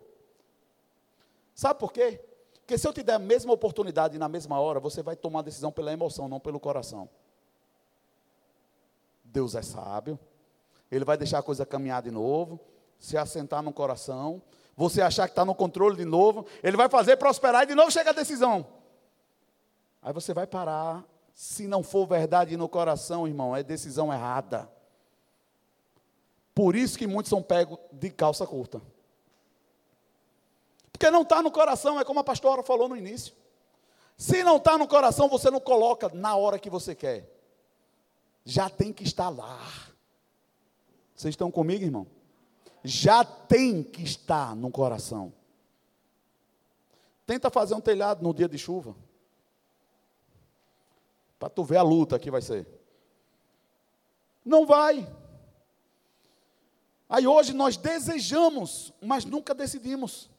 [1.53, 2.23] Sabe por quê?
[2.53, 5.43] Porque se eu te der a mesma oportunidade na mesma hora, você vai tomar a
[5.43, 7.09] decisão pela emoção, não pelo coração.
[9.23, 10.19] Deus é sábio.
[10.91, 12.59] Ele vai deixar a coisa caminhar de novo,
[12.99, 14.41] se assentar no coração.
[14.75, 16.45] Você achar que está no controle de novo.
[16.61, 18.65] Ele vai fazer prosperar e de novo chega a decisão.
[20.01, 21.03] Aí você vai parar.
[21.33, 24.69] Se não for verdade no coração, irmão, é decisão errada.
[26.53, 28.81] Por isso que muitos são pegos de calça curta.
[30.91, 33.33] Porque não está no coração, é como a pastora falou no início.
[34.17, 37.31] Se não está no coração, você não coloca na hora que você quer
[38.45, 39.59] já tem que estar lá.
[41.15, 42.07] Vocês estão comigo, irmão?
[42.83, 45.31] Já tem que estar no coração.
[47.25, 48.95] Tenta fazer um telhado no dia de chuva.
[51.37, 52.67] Para tu ver a luta que vai ser.
[54.43, 55.07] Não vai.
[57.11, 60.29] Aí hoje nós desejamos, mas nunca decidimos.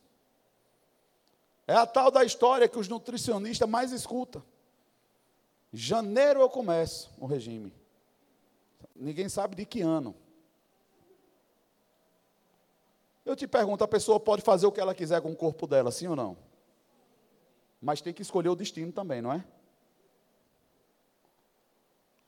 [1.67, 4.43] É a tal da história que os nutricionistas mais escutam.
[5.71, 7.75] Janeiro eu começo o regime.
[8.97, 10.17] Ninguém sabe de que ano.
[13.23, 15.91] Eu te pergunto, a pessoa pode fazer o que ela quiser com o corpo dela,
[15.91, 16.39] sim ou não?
[17.83, 19.45] Mas tem que escolher o destino também, não é?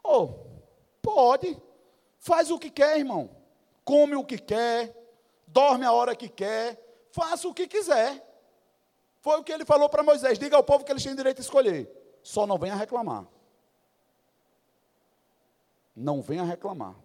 [0.05, 0.35] Oh,
[1.01, 1.57] pode.
[2.19, 3.44] Faz o que quer, irmão.
[3.85, 4.97] Come o que quer,
[5.47, 6.81] dorme a hora que quer,
[7.11, 8.25] faça o que quiser.
[9.21, 11.43] Foi o que ele falou para Moisés: diga ao povo que eles têm direito a
[11.43, 11.91] escolher.
[12.23, 13.27] Só não venha reclamar.
[15.95, 16.97] Não venha reclamar.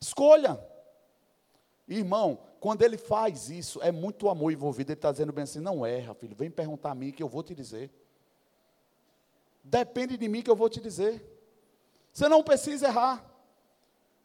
[0.00, 0.58] Escolha.
[1.86, 4.90] Irmão, quando ele faz isso, é muito amor envolvido.
[4.90, 6.34] Ele está dizendo bem assim: não erra, filho.
[6.34, 7.90] Vem perguntar a mim que eu vou te dizer.
[9.62, 11.22] Depende de mim que eu vou te dizer.
[12.12, 13.33] Você não precisa errar.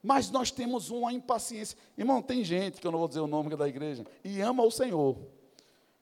[0.02, 1.78] Mas nós temos uma impaciência.
[1.98, 4.72] Irmão, tem gente, que eu não vou dizer o nome da igreja, e ama o
[4.72, 5.18] Senhor.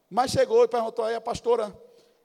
[0.10, 1.76] Mas chegou e perguntou aí a pastora: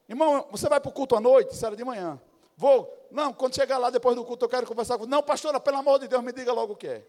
[0.08, 1.54] Irmão, você vai para o culto à noite?
[1.54, 2.20] Isso era de manhã.
[2.56, 3.08] Vou.
[3.10, 5.06] Não, quando chegar lá depois do culto, eu quero conversar com.
[5.06, 7.06] Não, pastora, pelo amor de Deus, me diga logo o que é.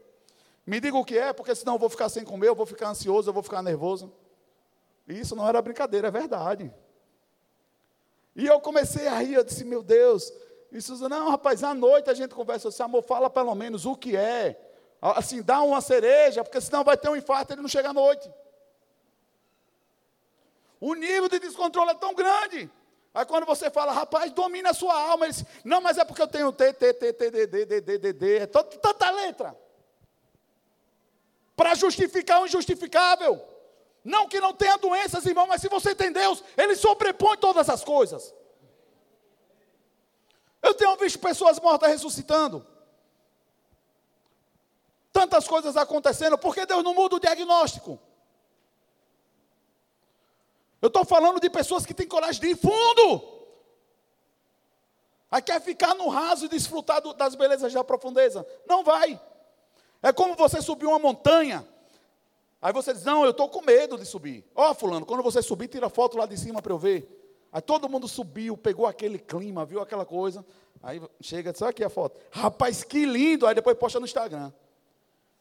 [0.66, 2.89] Me diga o que é, porque senão eu vou ficar sem comer, eu vou ficar
[2.89, 4.11] ansioso, eu vou ficar nervoso.
[5.07, 6.74] Isso não era brincadeira, é verdade.
[8.36, 10.32] E eu comecei a rir, eu disse, meu Deus.
[10.74, 12.70] Isso, não, rapaz, à noite a gente conversa.
[12.70, 14.60] Disse, amor, fala pelo menos o que é.
[15.00, 17.94] Assim, dá uma cereja, porque senão vai ter um infarto e ele não chega à
[17.94, 18.30] noite.
[20.80, 22.70] O nível de descontrole é tão grande.
[23.14, 26.22] Aí quando você fala, rapaz, domina a sua alma, ele diz, não, mas é porque
[26.24, 29.56] eu tenho T, T, T, T, D, D, D, D, D, D, é tanta letra.
[31.56, 33.40] Para justificar o injustificável.
[34.04, 37.84] Não que não tenha doenças, irmão, mas se você tem Deus, Ele sobrepõe todas as
[37.84, 38.34] coisas.
[40.64, 42.66] Eu tenho visto pessoas mortas ressuscitando.
[45.11, 47.99] Tantas coisas acontecendo, porque Deus não muda o diagnóstico.
[50.82, 53.34] Eu estou falando de pessoas que têm coragem de ir fundo.
[55.30, 58.47] Aí quer ficar no raso e desfrutar do, das belezas da profundeza.
[58.66, 59.20] Não vai.
[60.01, 61.68] É como você subir uma montanha.
[62.61, 64.49] Aí você diz, não, eu estou com medo de subir.
[64.55, 67.23] Ó, oh, fulano, quando você subir, tira foto lá de cima para eu ver.
[67.54, 70.43] Aí todo mundo subiu, pegou aquele clima, viu aquela coisa.
[70.82, 72.20] Aí chega, só aqui a foto.
[72.32, 73.45] Rapaz, que lindo.
[73.45, 74.51] Aí depois posta no Instagram.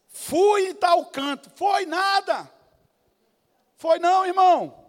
[0.09, 1.49] Fui em tal canto.
[1.55, 2.47] Foi nada.
[3.75, 4.85] Foi não, irmão.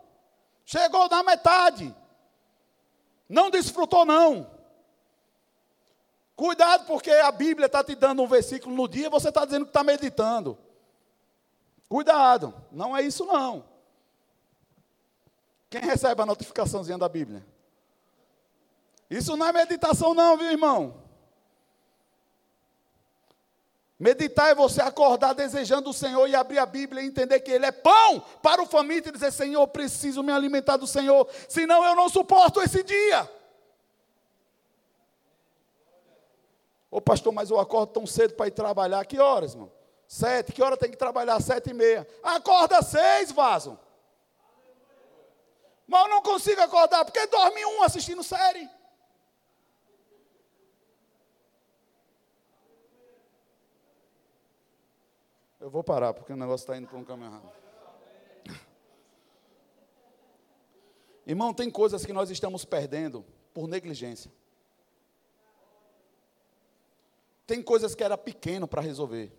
[0.67, 1.97] Chegou na metade.
[3.27, 4.51] Não desfrutou, não.
[6.37, 9.65] Cuidado, porque a Bíblia está te dando um versículo no dia e você está dizendo
[9.65, 10.59] que está meditando.
[11.89, 13.65] Cuidado, não é isso não.
[15.75, 17.45] Quem recebe a notificaçãozinha da Bíblia?
[19.11, 21.03] Isso não é meditação, não, viu, irmão?
[23.99, 27.67] Meditar é você acordar desejando o Senhor e abrir a Bíblia e entender que Ele
[27.67, 31.97] é pão para o faminto e dizer: Senhor, preciso me alimentar do Senhor, senão eu
[31.97, 33.29] não suporto esse dia.
[36.89, 39.05] Ô pastor, mas eu acordo tão cedo para ir trabalhar.
[39.07, 39.73] Que horas, irmão?
[40.07, 40.53] Sete.
[40.53, 41.43] Que hora tem que trabalhar?
[41.43, 42.07] Sete e meia.
[42.23, 43.77] Acorda seis, vaso.
[45.87, 48.69] Mas eu não consigo acordar, porque dorme um assistindo série.
[55.61, 57.65] Eu vou parar, porque o negócio está indo para um caminho errado.
[61.27, 63.25] Irmão, tem coisas que nós estamos perdendo
[63.55, 64.31] por negligência.
[67.47, 69.33] Tem coisas que era pequeno para resolver.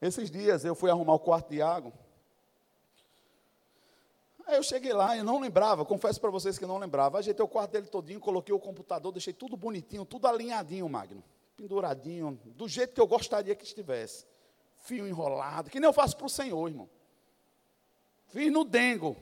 [0.00, 1.92] Esses dias eu fui arrumar o quarto de Iago.
[4.46, 7.18] Aí eu cheguei lá e não lembrava, confesso para vocês que não lembrava.
[7.18, 11.22] Ajeitei o quarto dele todinho, coloquei o computador, deixei tudo bonitinho, tudo alinhadinho, Magno
[11.56, 14.26] penduradinho, do jeito que eu gostaria que estivesse.
[14.76, 16.88] Fio enrolado, que nem eu faço para o Senhor, irmão.
[18.28, 19.16] Fiz no dengo.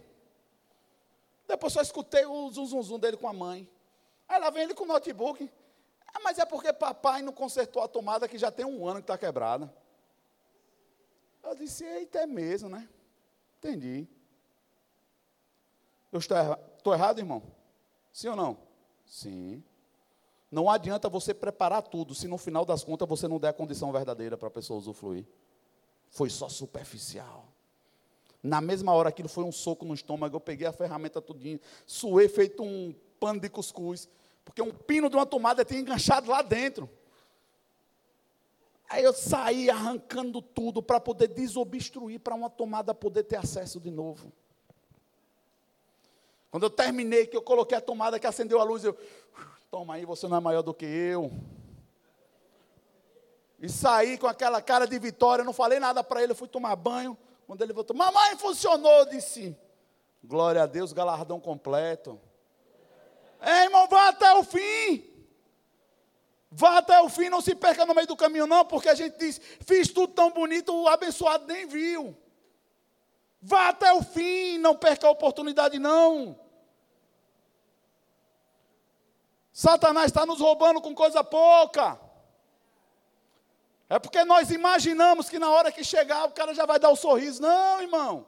[1.47, 3.68] Depois só escutei o zum, zum, zum dele com a mãe.
[4.29, 5.49] Aí lá vem ele com o notebook.
[6.12, 9.05] Ah, mas é porque papai não consertou a tomada que já tem um ano que
[9.05, 9.72] está quebrada.
[11.43, 12.89] Eu disse, eita, é mesmo, né?
[13.59, 14.09] Entendi.
[16.14, 16.38] Eu estou,
[16.76, 17.42] estou errado, irmão?
[18.12, 18.56] Sim ou não?
[19.04, 19.60] Sim.
[20.48, 23.90] Não adianta você preparar tudo se no final das contas você não der a condição
[23.90, 25.26] verdadeira para a pessoa usufruir.
[26.10, 27.48] Foi só superficial.
[28.40, 32.28] Na mesma hora aquilo foi um soco no estômago, eu peguei a ferramenta tudinho, suei
[32.28, 34.08] feito um pano de cuscuz,
[34.44, 36.88] porque um pino de uma tomada tinha enganchado lá dentro.
[38.88, 43.90] Aí eu saí arrancando tudo para poder desobstruir, para uma tomada poder ter acesso de
[43.90, 44.32] novo.
[46.55, 48.96] Quando eu terminei, que eu coloquei a tomada que acendeu a luz, eu
[49.72, 51.32] Toma aí, você não é maior do que eu.
[53.59, 56.76] E saí com aquela cara de vitória, não falei nada para ele, eu fui tomar
[56.76, 57.18] banho.
[57.44, 59.59] Quando ele voltou, mamãe, funcionou, disse.
[60.22, 62.20] Glória a Deus, galardão completo.
[63.40, 65.12] É, irmão, vá até o fim.
[66.52, 69.18] Vá até o fim, não se perca no meio do caminho, não, porque a gente
[69.18, 72.16] diz, fiz tudo tão bonito, o abençoado nem viu.
[73.42, 76.43] Vá até o fim, não perca a oportunidade, não.
[79.55, 81.96] Satanás está nos roubando com coisa pouca.
[83.88, 86.94] É porque nós imaginamos que na hora que chegar o cara já vai dar o
[86.94, 87.40] um sorriso.
[87.40, 88.26] Não, irmão.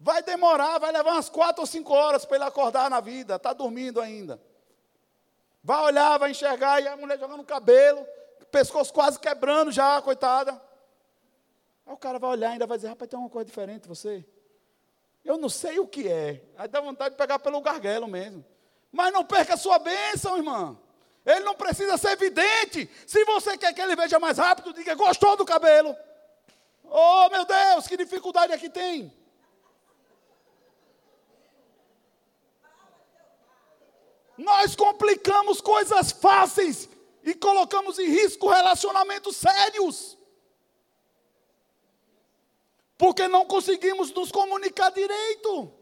[0.00, 3.34] Vai demorar, vai levar umas quatro ou cinco horas para ele acordar na vida.
[3.36, 4.40] Está dormindo ainda.
[5.62, 8.06] Vai olhar, vai enxergar, e a mulher jogando o cabelo,
[8.50, 10.52] pescoço quase quebrando já, coitada.
[11.84, 14.24] Aí o cara vai olhar ainda vai dizer, rapaz, tem uma coisa diferente você.
[15.22, 16.42] Eu não sei o que é.
[16.56, 18.42] Aí dá vontade de pegar pelo garguelo mesmo.
[18.90, 20.76] Mas não perca a sua bênção, irmã.
[21.24, 22.90] Ele não precisa ser evidente.
[23.06, 25.94] Se você quer que ele veja mais rápido, diga: gostou do cabelo?
[26.84, 29.12] Oh, meu Deus, que dificuldade que tem.
[34.38, 36.88] Nós complicamos coisas fáceis
[37.24, 40.16] e colocamos em risco relacionamentos sérios.
[42.96, 45.77] Porque não conseguimos nos comunicar direito.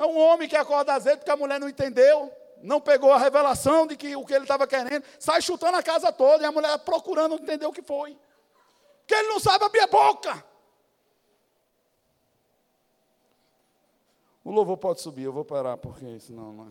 [0.00, 3.86] É um homem que acorda azedo porque a mulher não entendeu, não pegou a revelação
[3.86, 6.78] de que o que ele estava querendo, sai chutando a casa toda e a mulher
[6.78, 8.18] procurando entender o que foi.
[9.00, 10.42] Porque ele não sabe abrir a boca.
[14.42, 16.68] O louvor pode subir, eu vou parar, porque senão não.
[16.68, 16.70] É.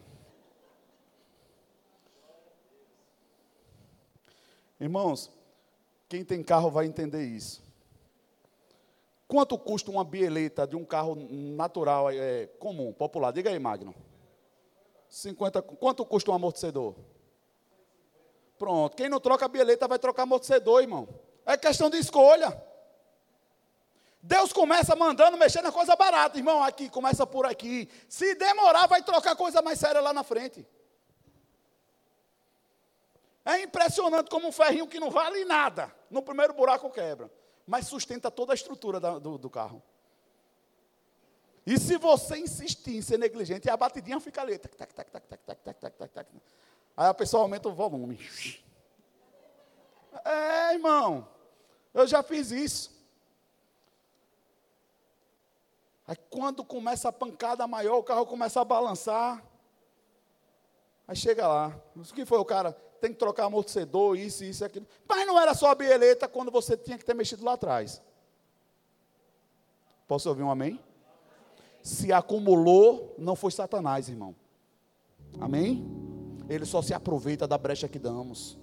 [4.86, 5.32] Irmãos,
[6.08, 7.62] quem tem carro vai entender isso.
[9.30, 13.32] Quanto custa uma bieleta de um carro natural, é, comum, popular?
[13.32, 13.94] Diga aí, Magno.
[15.08, 16.96] 50, quanto custa um amortecedor?
[18.58, 18.98] Pronto.
[18.98, 21.08] Quem não troca a bieleta vai trocar amortecedor, irmão.
[21.46, 22.60] É questão de escolha.
[24.20, 26.64] Deus começa mandando mexer na coisa barata, irmão.
[26.64, 27.88] Aqui, começa por aqui.
[28.10, 30.66] Se demorar, vai trocar coisa mais séria lá na frente.
[33.46, 37.30] É impressionante como um ferrinho que não vale nada, no primeiro buraco quebra
[37.70, 39.80] mas sustenta toda a estrutura da, do, do carro.
[41.64, 44.58] E se você insistir em ser negligente, a batidinha fica ali.
[44.58, 46.30] Tac, tac, tac, tac, tac, tac, tac, tac, tac, tac.
[46.98, 48.20] Aí a pessoa aumenta o volume.
[50.26, 51.28] É, irmão.
[51.94, 52.92] Eu já fiz isso.
[56.08, 59.44] Aí quando começa a pancada maior, o carro começa a balançar.
[61.08, 61.80] Aí chega lá.
[61.96, 62.76] O que foi o cara?
[63.00, 64.86] Tem que trocar amortecedor, isso, isso, aquilo.
[65.08, 68.02] Mas não era só a bieleta quando você tinha que ter mexido lá atrás.
[70.08, 70.80] Posso ouvir um amém?
[71.82, 74.36] Se acumulou, não foi Satanás, irmão.
[75.40, 75.86] Amém?
[76.50, 78.58] Ele só se aproveita da brecha que damos.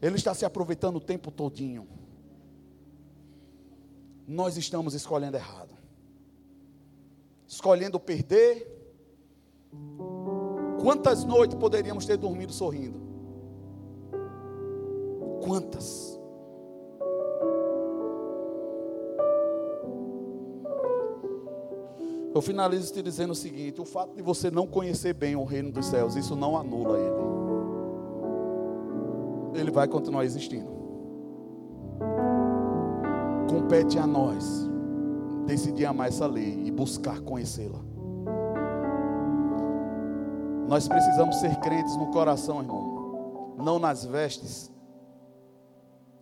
[0.00, 1.88] Ele está se aproveitando o tempo todinho.
[4.26, 5.76] Nós estamos escolhendo errado.
[7.46, 8.68] Escolhendo perder
[10.82, 13.00] Quantas noites poderíamos ter dormido sorrindo?
[15.44, 16.20] Quantas?
[22.34, 25.70] Eu finalizo te dizendo o seguinte: o fato de você não conhecer bem o reino
[25.70, 27.22] dos céus, isso não anula ele.
[29.60, 30.72] Ele vai continuar existindo.
[33.48, 34.68] Compete a nós
[35.46, 37.91] decidir amar essa lei e buscar conhecê-la.
[40.72, 44.72] Nós precisamos ser crentes no coração, irmão, não nas vestes,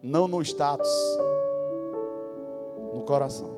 [0.02, 0.90] não no status,
[2.92, 3.48] no coração.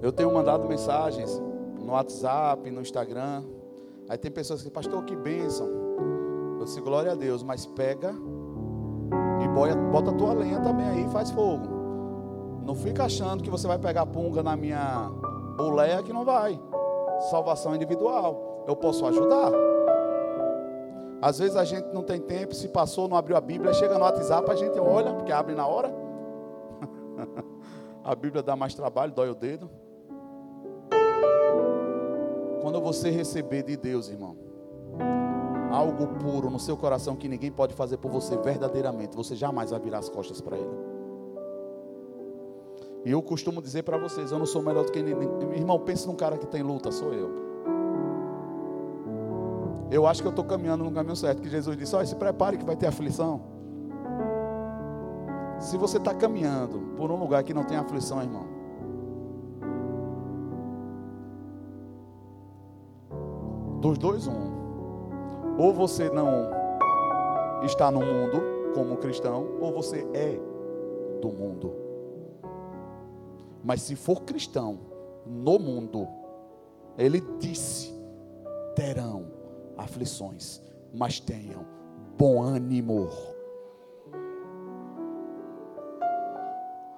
[0.00, 1.38] Eu tenho mandado mensagens
[1.78, 3.44] no WhatsApp, no Instagram.
[4.08, 5.68] Aí tem pessoas que pastor, que bênção.
[6.58, 8.14] Eu disse, glória a Deus, mas pega
[9.44, 11.68] e bota a tua lenha também aí faz fogo.
[12.64, 15.10] Não fica achando que você vai pegar punga na minha
[15.58, 16.58] boleia que não vai
[17.28, 18.64] salvação individual.
[18.66, 19.52] Eu posso ajudar.
[21.22, 24.04] Às vezes a gente não tem tempo, se passou, não abriu a Bíblia, chega no
[24.04, 25.92] WhatsApp, a gente olha, porque abre na hora.
[28.02, 29.70] a Bíblia dá mais trabalho, dói o dedo.
[32.62, 34.36] Quando você receber de Deus, irmão,
[35.70, 39.80] algo puro no seu coração que ninguém pode fazer por você verdadeiramente, você jamais vai
[39.80, 40.89] virar as costas para Ele.
[43.04, 45.28] E eu costumo dizer para vocês, eu não sou melhor do que ninguém.
[45.56, 47.30] Irmão, pense num cara que tem luta, sou eu.
[49.90, 52.56] Eu acho que eu estou caminhando no caminho certo, que Jesus disse, olha, se prepare
[52.56, 53.40] que vai ter aflição.
[55.58, 58.46] Se você está caminhando por um lugar que não tem aflição, irmão,
[63.80, 64.60] dos dois, um.
[65.58, 66.50] Ou você não
[67.62, 68.42] está no mundo
[68.74, 70.38] como cristão, ou você é
[71.20, 71.89] do mundo.
[73.62, 74.80] Mas se for cristão
[75.26, 76.08] no mundo,
[76.96, 77.94] ele disse:
[78.74, 79.30] terão
[79.76, 80.60] aflições,
[80.92, 81.66] mas tenham
[82.16, 83.08] bom ânimo.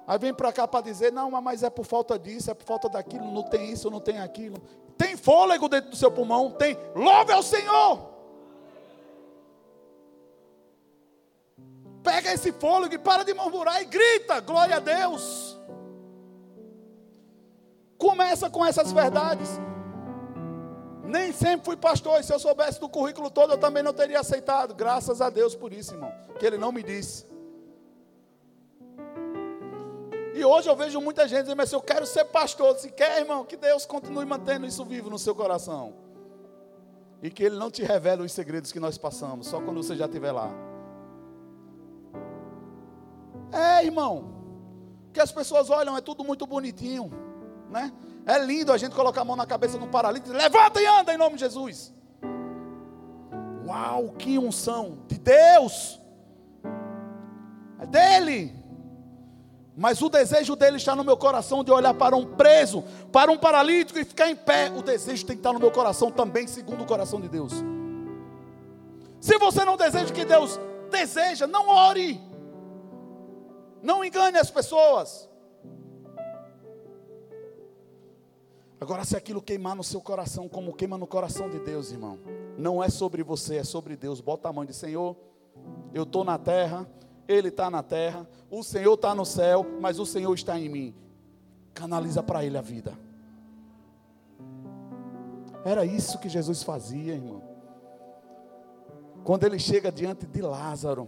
[0.05, 2.89] Aí vem para cá para dizer: não, mas é por falta disso, é por falta
[2.89, 4.61] daquilo, não tem isso, não tem aquilo.
[4.97, 6.51] Tem fôlego dentro do seu pulmão?
[6.51, 6.77] Tem.
[6.95, 8.13] Louve ao Senhor.
[12.03, 15.52] Pega esse fôlego e para de murmurar e grita: glória a Deus.
[18.03, 19.49] Começa com essas verdades.
[21.05, 24.19] Nem sempre fui pastor, e se eu soubesse do currículo todo, eu também não teria
[24.19, 24.75] aceitado.
[24.75, 26.11] Graças a Deus por isso, irmão.
[26.37, 27.25] Que ele não me disse.
[30.33, 32.77] E hoje eu vejo muita gente dizendo, mas eu quero ser pastor.
[32.77, 35.93] Se quer, irmão, que Deus continue mantendo isso vivo no seu coração.
[37.21, 40.07] E que Ele não te revele os segredos que nós passamos, só quando você já
[40.07, 40.51] estiver lá.
[43.49, 44.25] É, irmão.
[45.13, 47.09] Que as pessoas olham, é tudo muito bonitinho,
[47.69, 47.91] né?
[48.25, 51.13] É lindo a gente colocar a mão na cabeça de um paralítico, levanta e anda
[51.13, 51.93] em nome de Jesus.
[53.65, 55.99] Uau, que unção de Deus!
[57.79, 58.63] É dele.
[59.75, 63.37] Mas o desejo dele está no meu coração de olhar para um preso, para um
[63.37, 64.71] paralítico e ficar em pé.
[64.75, 67.53] O desejo tem que estar no meu coração também, segundo o coração de Deus.
[69.19, 70.59] Se você não deseja que Deus
[70.91, 72.21] deseja, não ore.
[73.81, 75.27] Não engane as pessoas.
[78.83, 82.19] Agora, se aquilo queimar no seu coração, como queima no coração de Deus, irmão,
[82.57, 84.19] não é sobre você, é sobre Deus.
[84.19, 85.15] Bota a mão de Senhor,
[85.93, 86.85] eu estou na terra,
[87.25, 90.93] Ele está na terra, o Senhor está no céu, mas o Senhor está em mim.
[91.73, 92.99] Canaliza para Ele a vida.
[95.63, 97.41] Era isso que Jesus fazia, irmão.
[99.23, 101.07] Quando ele chega diante de Lázaro,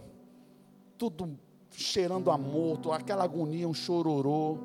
[0.96, 1.38] tudo
[1.70, 4.56] cheirando a morto, aquela agonia, um chororô.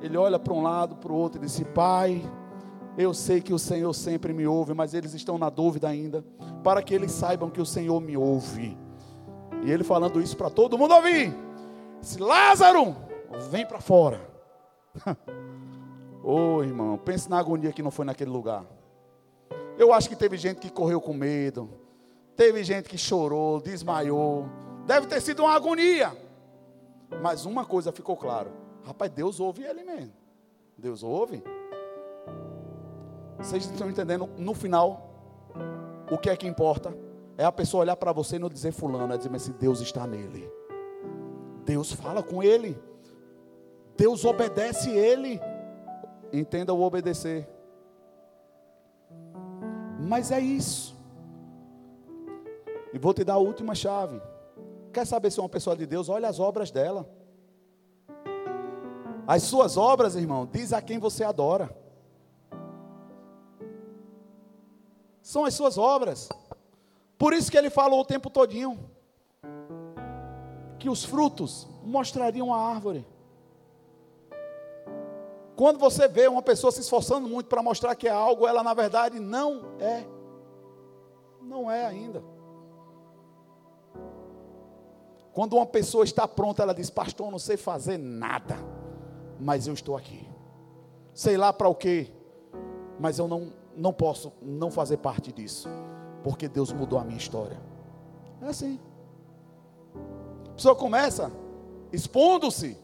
[0.00, 2.22] Ele olha para um lado, para o outro e disse: Pai,
[2.96, 6.24] eu sei que o Senhor sempre me ouve, mas eles estão na dúvida ainda,
[6.62, 8.76] para que eles saibam que o Senhor me ouve.
[9.64, 11.34] E ele falando isso para todo mundo ouvir.
[12.00, 12.96] Disse: Lázaro,
[13.50, 14.20] vem para fora.
[16.22, 18.64] Ô oh, irmão, pense na agonia que não foi naquele lugar.
[19.78, 21.70] Eu acho que teve gente que correu com medo,
[22.36, 24.46] teve gente que chorou, desmaiou.
[24.84, 26.16] Deve ter sido uma agonia.
[27.22, 28.50] Mas uma coisa ficou clara:
[28.88, 30.12] rapaz, Deus ouve ele mesmo.
[30.76, 31.42] Deus ouve.
[33.38, 34.28] Vocês estão entendendo?
[34.36, 35.10] No final,
[36.10, 36.96] o que é que importa?
[37.36, 40.06] É a pessoa olhar para você e não dizer fulano, é dizer assim, Deus está
[40.06, 40.50] nele.
[41.64, 42.76] Deus fala com ele.
[43.96, 45.40] Deus obedece ele.
[46.32, 47.48] Entenda o obedecer.
[50.00, 50.96] Mas é isso.
[52.92, 54.20] E vou te dar a última chave.
[54.92, 56.08] Quer saber se é uma pessoa de Deus?
[56.08, 57.17] Olha as obras dela.
[59.28, 61.68] As suas obras, irmão, diz a quem você adora.
[65.20, 66.30] São as suas obras.
[67.18, 68.90] Por isso que ele falou o tempo todinho
[70.78, 73.06] que os frutos mostrariam a árvore.
[75.54, 78.72] Quando você vê uma pessoa se esforçando muito para mostrar que é algo, ela na
[78.72, 80.06] verdade não é.
[81.42, 82.24] Não é ainda.
[85.34, 88.56] Quando uma pessoa está pronta, ela diz: Pastor, não sei fazer nada,
[89.40, 90.28] mas eu estou aqui.
[91.14, 92.10] Sei lá para o quê,
[92.98, 95.68] mas eu não, não posso não fazer parte disso,
[96.22, 97.60] porque Deus mudou a minha história.
[98.42, 98.78] É assim.
[100.48, 101.30] A pessoa começa
[101.92, 102.76] expondo-se,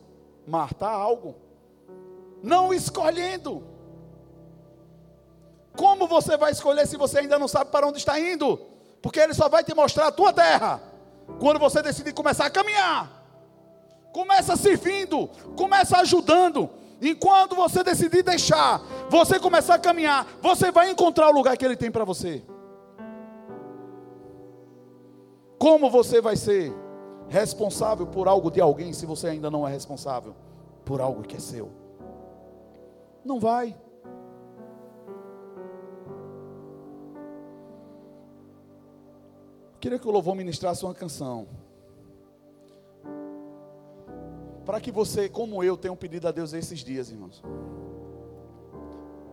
[0.46, 1.34] matar algo,
[2.42, 3.64] não escolhendo.
[5.76, 8.56] Como você vai escolher se você ainda não sabe para onde está indo?
[9.02, 10.80] Porque Ele só vai te mostrar a tua terra.
[11.40, 13.23] Quando você decidir começar a caminhar,
[14.14, 16.70] começa servindo, começa ajudando.
[17.02, 21.76] Enquanto você decidir deixar, você começar a caminhar, você vai encontrar o lugar que Ele
[21.76, 22.40] tem para você.
[25.58, 26.72] Como você vai ser
[27.28, 30.36] responsável por algo de alguém se você ainda não é responsável
[30.84, 31.72] por algo que é seu?
[33.24, 33.76] Não vai.
[39.80, 41.63] Queria que o louvor ministrasse uma canção.
[44.64, 47.42] Para que você, como eu, tenha um pedido a Deus esses dias, irmãos.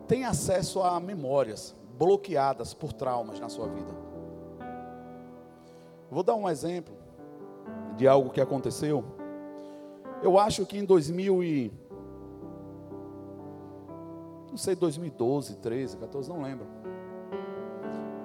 [0.08, 3.96] Tenha acesso a memórias bloqueadas por traumas na sua vida.
[6.10, 6.94] Vou dar um exemplo
[7.96, 9.04] de algo que aconteceu.
[10.22, 11.72] Eu acho que em 2000 e
[14.50, 16.68] não sei 2012, 13, 14, não lembro.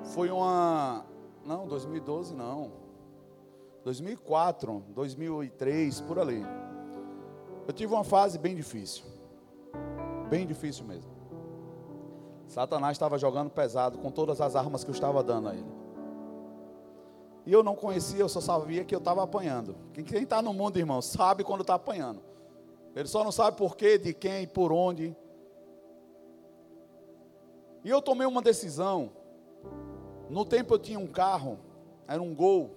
[0.02, 1.04] Foi uma
[1.44, 2.72] não, 2012 não.
[3.84, 6.42] 2004, 2003, por ali.
[7.66, 9.04] Eu tive uma fase bem difícil.
[10.28, 11.10] Bem difícil mesmo.
[12.46, 15.76] Satanás estava jogando pesado com todas as armas que eu estava dando a ele.
[17.44, 19.76] E eu não conhecia, eu só sabia que eu estava apanhando.
[19.92, 22.20] Quem está no mundo, irmão, sabe quando está apanhando.
[22.94, 25.14] Ele só não sabe por quê, de quem, por onde.
[27.84, 29.12] E eu tomei uma decisão
[30.28, 31.58] no tempo eu tinha um carro,
[32.06, 32.70] era um Gol.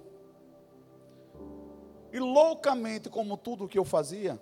[2.11, 4.39] E loucamente, como tudo que eu fazia,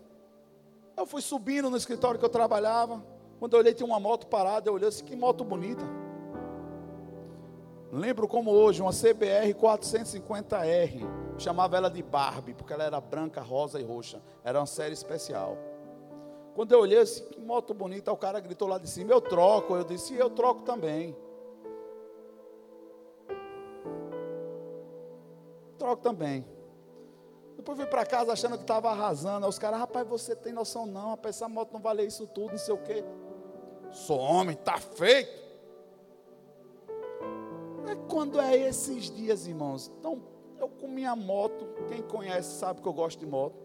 [0.98, 3.04] eu fui subindo no escritório que eu trabalhava.
[3.40, 4.70] Quando eu olhei, tinha uma moto parada.
[4.70, 5.84] Eu olhei assim: que moto bonita.
[7.92, 11.06] Lembro como hoje, uma CBR 450R.
[11.38, 14.22] Chamava ela de Barbie, porque ela era branca, rosa e roxa.
[14.44, 15.56] Era uma série especial.
[16.56, 19.76] Quando eu olhei assim, que moto bonita, o cara gritou lá de cima: Eu troco.
[19.76, 21.16] Eu disse: Eu troco também.
[25.78, 26.44] troco também.
[27.58, 29.46] Depois fui para casa achando que estava arrasando.
[29.46, 32.52] Aí os caras, rapaz, você tem noção não, rapaz, essa moto não vale isso tudo,
[32.52, 33.04] não sei o quê.
[33.92, 35.48] Sou homem, tá feito.
[37.88, 39.92] É quando é esses dias, irmãos.
[40.00, 40.22] Então,
[40.60, 43.56] eu com minha moto, quem conhece sabe que eu gosto de moto.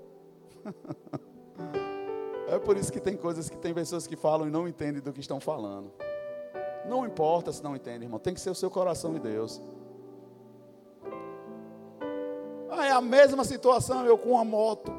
[2.49, 5.13] é por isso que tem coisas que tem pessoas que falam e não entendem do
[5.13, 5.93] que estão falando.
[6.89, 8.19] Não importa se não entende, irmão.
[8.19, 9.61] Tem que ser o seu coração e Deus.
[12.75, 14.91] Ah, é a mesma situação, eu com uma moto.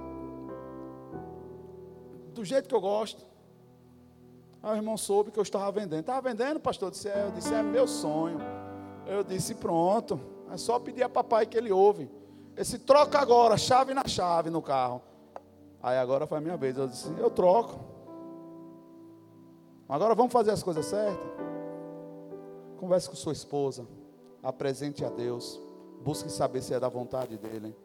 [2.31, 3.25] Do jeito que eu gosto.
[4.61, 6.01] Aí o irmão soube que eu estava vendendo.
[6.01, 6.89] Estava vendendo, pastor?
[6.89, 8.37] Eu disse, é, eu disse, é meu sonho.
[9.07, 10.19] Eu disse, pronto.
[10.51, 12.11] É só pedir a papai que ele ouve.
[12.55, 15.01] Esse troca agora, chave na chave no carro.
[15.81, 16.77] Aí agora foi a minha vez.
[16.77, 17.79] Eu disse, eu troco.
[19.89, 21.27] Agora vamos fazer as coisas certas.
[22.77, 23.87] Converse com sua esposa.
[24.43, 25.59] Apresente a Deus.
[26.03, 27.75] Busque saber se é da vontade dele.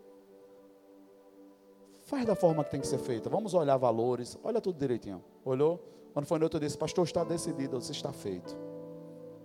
[2.05, 3.28] Faz da forma que tem que ser feita.
[3.28, 4.36] Vamos olhar valores.
[4.43, 5.23] Olha tudo direitinho.
[5.45, 5.78] Olhou?
[6.12, 8.57] Quando foi no outro, eu disse, pastor, está decidido, você está feito.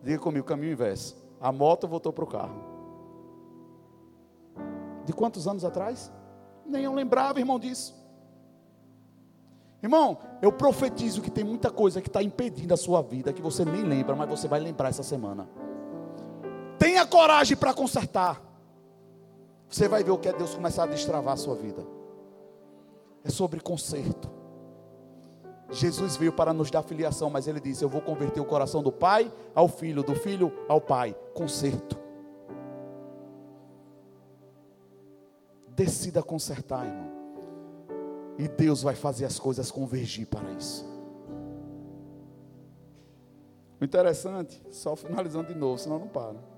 [0.02, 1.16] Diga comigo, caminho inverso.
[1.40, 2.64] A moto voltou para o carro.
[5.06, 6.12] De quantos anos atrás?
[6.66, 7.94] Nem eu lembrava, irmão, disso.
[9.84, 13.66] Irmão, eu profetizo que tem muita coisa que está impedindo a sua vida, que você
[13.66, 15.50] nem lembra, mas você vai lembrar essa semana.
[16.80, 18.53] Tenha coragem para consertar.
[19.74, 21.84] Você vai ver o que é Deus começar a destravar a sua vida.
[23.24, 24.30] É sobre conserto.
[25.72, 28.92] Jesus veio para nos dar filiação, mas ele disse: Eu vou converter o coração do
[28.92, 31.16] pai ao filho, do filho ao pai.
[31.34, 32.00] Conserto.
[35.70, 37.12] Decida consertar, irmão.
[38.38, 40.86] E Deus vai fazer as coisas convergir para isso.
[43.82, 46.53] O interessante, só finalizando de novo, senão não para.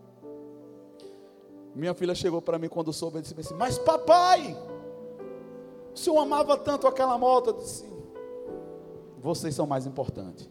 [1.75, 4.57] Minha filha chegou para mim quando soube, e disse assim: Mas papai,
[5.93, 7.49] o senhor amava tanto aquela moto?
[7.49, 7.95] Eu disse:
[9.25, 10.47] vocês são mais importantes.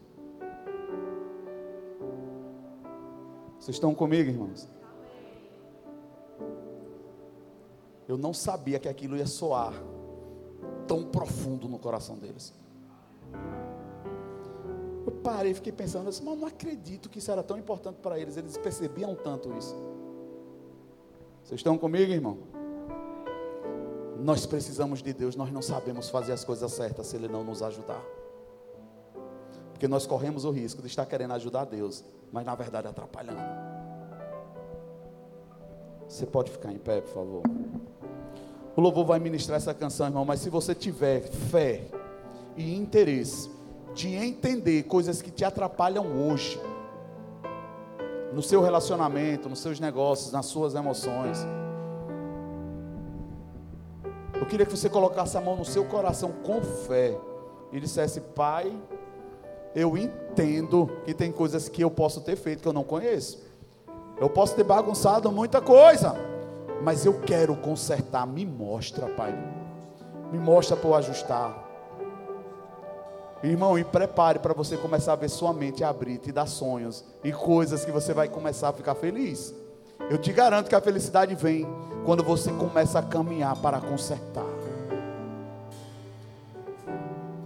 [3.61, 4.69] Vocês estão comigo, irmãos?
[8.09, 9.73] Eu não sabia que aquilo ia soar
[10.89, 12.53] tão profundo no coração deles.
[15.07, 18.37] Eu parei fiquei pensando, mas não acredito que isso era tão importante para eles.
[18.37, 19.94] Eles percebiam tanto isso.
[21.45, 22.39] Vocês estão comigo, irmão?
[24.19, 27.63] Nós precisamos de Deus, nós não sabemos fazer as coisas certas se Ele não nos
[27.63, 28.03] ajudar.
[29.71, 32.03] Porque nós corremos o risco de estar querendo ajudar Deus,
[32.33, 33.43] mas na verdade atrapalhando.
[36.09, 37.43] Você pode ficar em pé, por favor.
[38.75, 41.85] O louvor vai ministrar essa canção, irmão, mas se você tiver fé
[42.57, 43.51] e interesse
[43.95, 46.59] de entender coisas que te atrapalham hoje,
[48.35, 51.39] no seu relacionamento, nos seus negócios, nas suas emoções,
[54.35, 57.17] eu queria que você colocasse a mão no seu coração com fé
[57.73, 58.77] e dissesse: Pai,
[59.75, 63.43] eu entendo que tem coisas que eu posso ter feito que eu não conheço.
[64.21, 66.15] Eu posso ter bagunçado muita coisa,
[66.83, 68.27] mas eu quero consertar.
[68.27, 69.33] Me mostra, Pai.
[70.33, 71.64] Me mostra para eu ajustar.
[73.45, 77.31] Irmão, e prepare para você começar a ver sua mente abrir, te dar sonhos e
[77.31, 79.55] coisas que você vai começar a ficar feliz.
[80.09, 81.67] Eu te garanto que a felicidade vem
[82.07, 84.47] quando você começa a caminhar para consertar.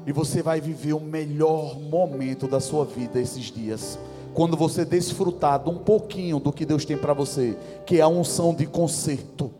[0.07, 3.99] E você vai viver o melhor momento da sua vida esses dias.
[4.33, 8.09] Quando você desfrutar de um pouquinho do que Deus tem para você, que é a
[8.09, 9.51] unção de conserto.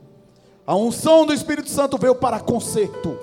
[0.65, 3.19] A unção do Espírito Santo veio para conserto.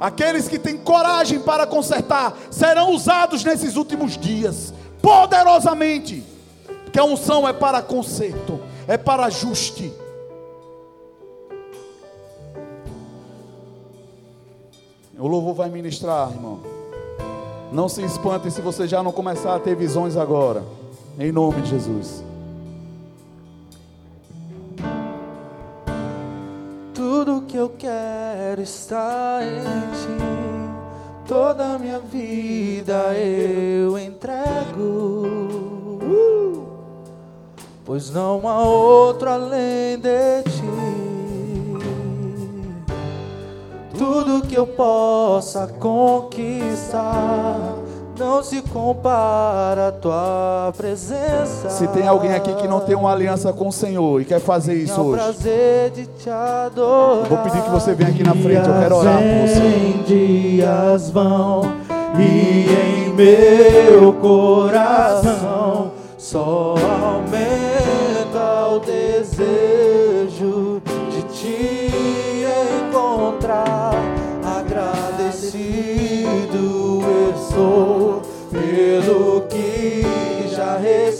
[0.00, 6.24] Aqueles que têm coragem para consertar serão usados nesses últimos dias, poderosamente.
[6.84, 9.92] Porque a unção é para conserto, é para ajuste
[15.24, 16.58] O louvor vai ministrar, irmão.
[17.72, 20.62] Não se espante se você já não começar a ter visões agora.
[21.18, 22.22] Em nome de Jesus.
[27.54, 29.60] Que eu quero está em
[29.92, 30.08] ti.
[31.24, 35.22] Toda a minha vida eu entrego.
[37.84, 40.64] Pois não há outro além de ti
[43.96, 47.04] tudo que eu possa conquistar
[48.18, 51.70] não se compara a tua presença.
[51.70, 54.74] Se tem alguém aqui que não tem uma aliança com o Senhor e quer fazer
[54.74, 55.22] isso hoje,
[57.28, 58.68] vou pedir que você venha aqui na frente.
[58.68, 59.84] Eu quero orar por você.
[60.06, 61.62] Dias vão
[62.18, 62.66] e
[63.06, 67.63] em meu coração só aumenta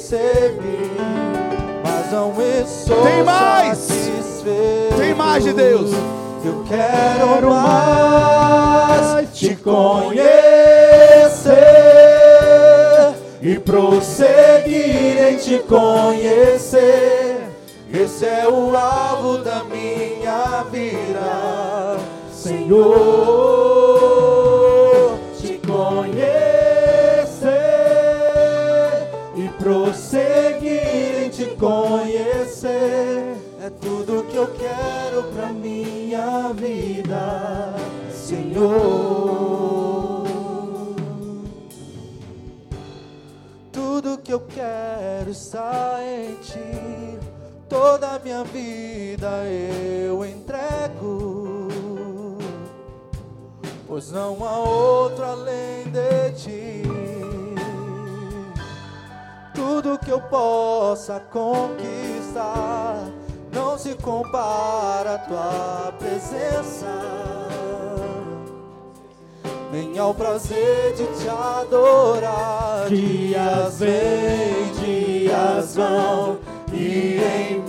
[0.05, 0.91] recebi,
[1.83, 3.79] mas não estou Tem mais!
[3.79, 4.97] satisfeito.
[4.99, 5.91] Tem mais de Deus.
[6.45, 10.21] Eu quero mais te conhecer
[13.41, 17.41] e prosseguir em te conhecer.
[17.91, 21.97] Esse é o alvo da minha vida,
[22.31, 23.74] Senhor.
[29.95, 30.01] E
[30.65, 33.37] prosseguir em te conhecer.
[33.61, 37.75] É tudo que eu quero pra minha vida,
[38.11, 38.75] Senhor.
[43.73, 47.19] Tudo que eu quero está em ti.
[47.69, 51.69] Toda a minha vida eu entrego.
[53.87, 56.83] Pois não há outro além de ti.
[59.55, 63.05] Tudo que eu possa conquistar
[63.53, 67.15] não se compara à tua presença
[69.75, 72.87] nem ao prazer de te adorar.
[72.89, 76.39] Dias vêm, dias vão,
[76.73, 77.61] e em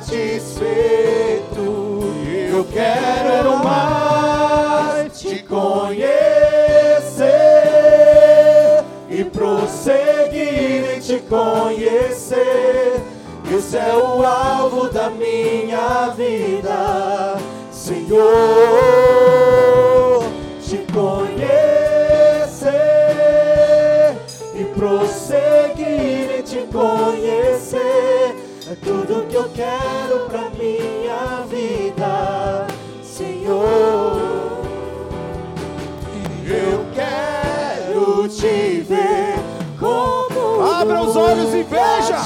[0.00, 1.60] satisfeito.
[2.50, 5.98] Eu quero mais te conhecer
[9.08, 13.00] e prosseguir em te conhecer.
[13.52, 17.36] Esse é o alvo da minha vida,
[17.70, 18.20] Senhor.
[20.62, 21.50] Te conhecer
[24.54, 27.39] e prosseguir em te conhecer
[28.70, 32.68] é tudo que eu quero pra minha vida,
[33.02, 34.62] Senhor.
[36.46, 39.34] Eu quero te ver
[39.78, 42.24] como Abra os olhos e veja.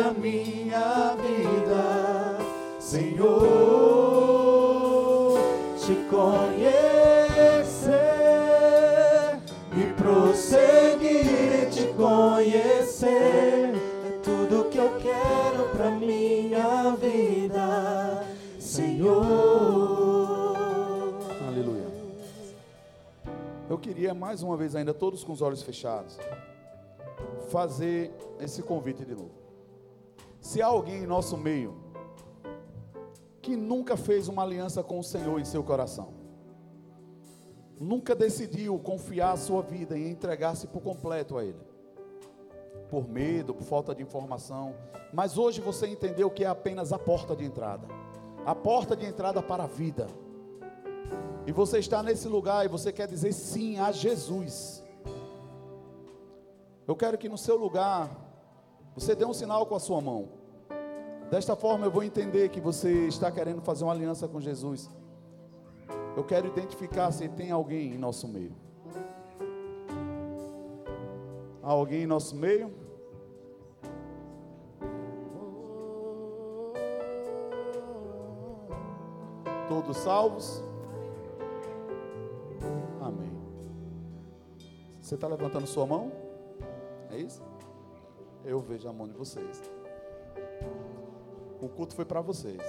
[0.00, 2.38] Da minha vida,
[2.78, 3.38] Senhor.
[5.76, 6.70] Te conhecer
[9.76, 13.74] e prosseguir em te conhecer.
[14.06, 18.24] É tudo que eu quero pra minha vida,
[18.58, 20.56] Senhor.
[21.46, 21.88] Aleluia.
[23.68, 26.18] Eu queria mais uma vez, ainda todos com os olhos fechados,
[27.50, 28.10] fazer
[28.40, 29.39] esse convite de novo.
[30.40, 31.76] Se há alguém em nosso meio
[33.42, 36.12] que nunca fez uma aliança com o Senhor em seu coração,
[37.78, 41.60] nunca decidiu confiar a sua vida e entregar-se por completo a Ele,
[42.88, 44.74] por medo, por falta de informação,
[45.12, 47.86] mas hoje você entendeu que é apenas a porta de entrada
[48.44, 50.06] a porta de entrada para a vida.
[51.46, 54.82] E você está nesse lugar e você quer dizer sim a Jesus.
[56.86, 58.10] Eu quero que no seu lugar
[59.00, 60.28] você dê um sinal com a sua mão.
[61.30, 64.90] Desta forma eu vou entender que você está querendo fazer uma aliança com Jesus.
[66.16, 68.54] Eu quero identificar se tem alguém em nosso meio.
[71.62, 72.74] Há alguém em nosso meio?
[79.68, 80.62] Todos salvos?
[83.00, 83.32] Amém.
[85.00, 86.12] Você está levantando sua mão?
[87.10, 87.49] É isso?
[88.44, 89.62] Eu vejo a mão de vocês.
[91.60, 92.60] O culto foi para vocês.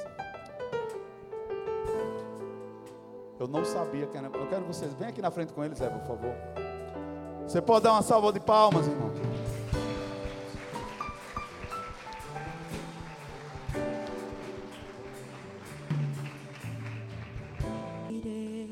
[3.39, 4.27] Eu não sabia que era.
[4.27, 4.93] Eu quero vocês.
[4.93, 6.33] Vem aqui na frente com eles, Zé, por favor.
[7.47, 9.11] Você pode dar uma salva de palmas, irmão.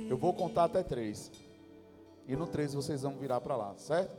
[0.10, 1.32] Eu vou contar até três.
[2.28, 4.16] E no três vocês vão virar para lá, certo?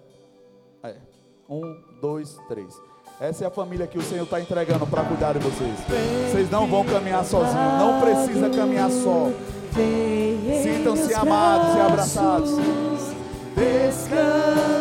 [0.82, 1.19] É.
[1.51, 2.81] Um, dois, três.
[3.20, 5.74] Essa é a família que o Senhor está entregando para cuidar de vocês.
[6.31, 9.28] Vocês não vão caminhar sozinhos, não precisa caminhar só.
[10.62, 12.51] Sintam-se amados e abraçados.
[13.56, 14.80] Descansar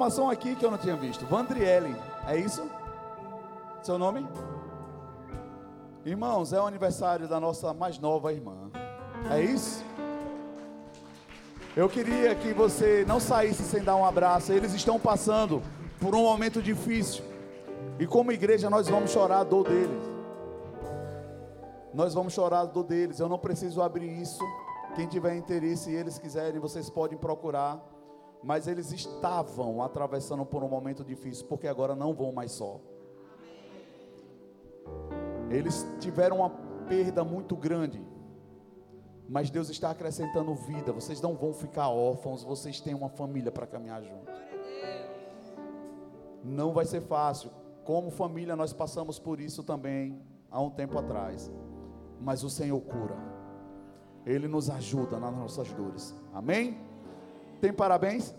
[0.00, 1.26] informação aqui que eu não tinha visto.
[1.26, 1.94] Vandriele,
[2.26, 2.66] é isso?
[3.82, 4.26] Seu nome?
[6.06, 8.70] Irmãos, é o aniversário da nossa mais nova irmã.
[9.30, 9.84] É isso?
[11.76, 14.50] Eu queria que você não saísse sem dar um abraço.
[14.52, 15.62] Eles estão passando
[16.00, 17.22] por um momento difícil.
[17.98, 20.02] E como igreja nós vamos chorar a dor deles.
[21.92, 23.20] Nós vamos chorar a dor deles.
[23.20, 24.42] Eu não preciso abrir isso.
[24.96, 27.78] Quem tiver interesse e eles quiserem, vocês podem procurar.
[28.42, 32.80] Mas eles estavam atravessando por um momento difícil, porque agora não vão mais só.
[35.50, 36.50] Eles tiveram uma
[36.88, 38.00] perda muito grande.
[39.28, 40.92] Mas Deus está acrescentando vida.
[40.92, 44.30] Vocês não vão ficar órfãos, vocês têm uma família para caminhar junto.
[46.42, 47.50] Não vai ser fácil.
[47.84, 51.50] Como família, nós passamos por isso também há um tempo atrás.
[52.20, 53.16] Mas o Senhor cura.
[54.26, 56.14] Ele nos ajuda nas nossas dores.
[56.32, 56.89] Amém?
[57.60, 58.34] Tem parabéns?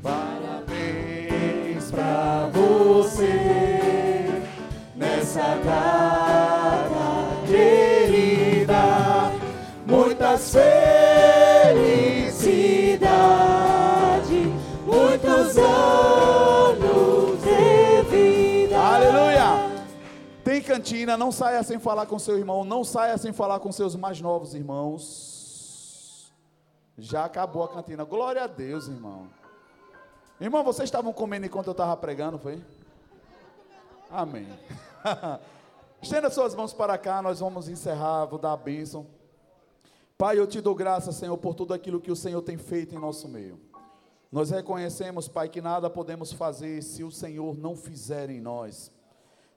[0.00, 4.42] Parabéns pra você
[4.94, 6.86] nessa data
[7.48, 9.32] querida.
[9.84, 10.85] Muitas felicidades,
[20.96, 24.18] Cantina, não saia sem falar com seu irmão, não saia sem falar com seus mais
[24.18, 26.32] novos irmãos.
[26.96, 28.02] Já acabou a cantina.
[28.02, 29.28] Glória a Deus, irmão.
[30.40, 32.64] Irmão, vocês estavam comendo enquanto eu estava pregando, foi?
[34.10, 34.48] Amém.
[36.00, 39.06] Estenda suas mãos para cá, nós vamos encerrar, vou dar a bênção.
[40.16, 42.98] Pai, eu te dou graças, Senhor, por tudo aquilo que o Senhor tem feito em
[42.98, 43.60] nosso meio.
[44.32, 48.95] Nós reconhecemos, Pai, que nada podemos fazer se o Senhor não fizer em nós.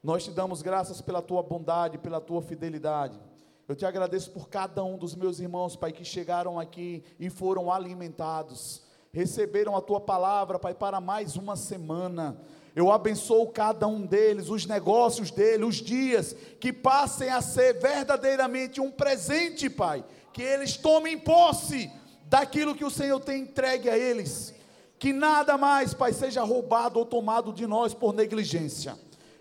[0.01, 3.19] Nós te damos graças pela tua bondade, pela tua fidelidade.
[3.67, 7.71] Eu te agradeço por cada um dos meus irmãos, Pai, que chegaram aqui e foram
[7.71, 8.81] alimentados.
[9.11, 12.39] Receberam a tua palavra, Pai, para mais uma semana.
[12.73, 18.79] Eu abençoo cada um deles, os negócios deles, os dias, que passem a ser verdadeiramente
[18.79, 20.05] um presente, Pai.
[20.31, 21.91] Que eles tomem posse
[22.23, 24.55] daquilo que o Senhor tem entregue a eles.
[24.97, 28.97] Que nada mais, Pai, seja roubado ou tomado de nós por negligência.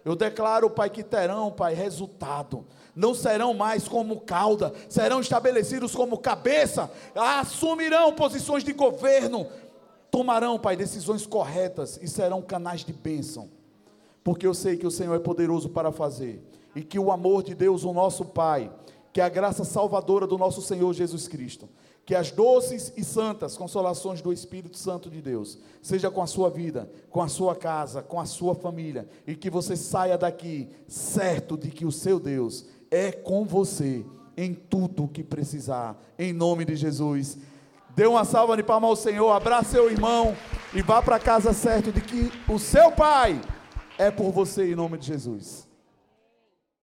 [0.08, 2.64] Eu declaro, Pai, que terão, Pai, resultado.
[2.96, 9.46] Não serão mais como cauda, serão estabelecidos como cabeça, assumirão posições de governo,
[10.10, 13.50] tomarão, Pai, decisões corretas e serão canais de bênção.
[14.24, 16.42] Porque eu sei que o Senhor é poderoso para fazer
[16.74, 18.72] e que o amor de Deus, o nosso Pai,
[19.12, 21.68] que a graça salvadora do nosso Senhor Jesus Cristo,
[22.08, 26.48] que as doces e santas consolações do Espírito Santo de Deus, seja com a sua
[26.48, 31.54] vida, com a sua casa, com a sua família, e que você saia daqui certo
[31.54, 34.06] de que o seu Deus é com você
[34.38, 37.36] em tudo o que precisar, em nome de Jesus.
[37.94, 40.34] Dê uma salva de palmas ao Senhor, abraça seu irmão
[40.72, 43.38] e vá para casa certo de que o seu Pai
[43.98, 45.67] é por você em nome de Jesus.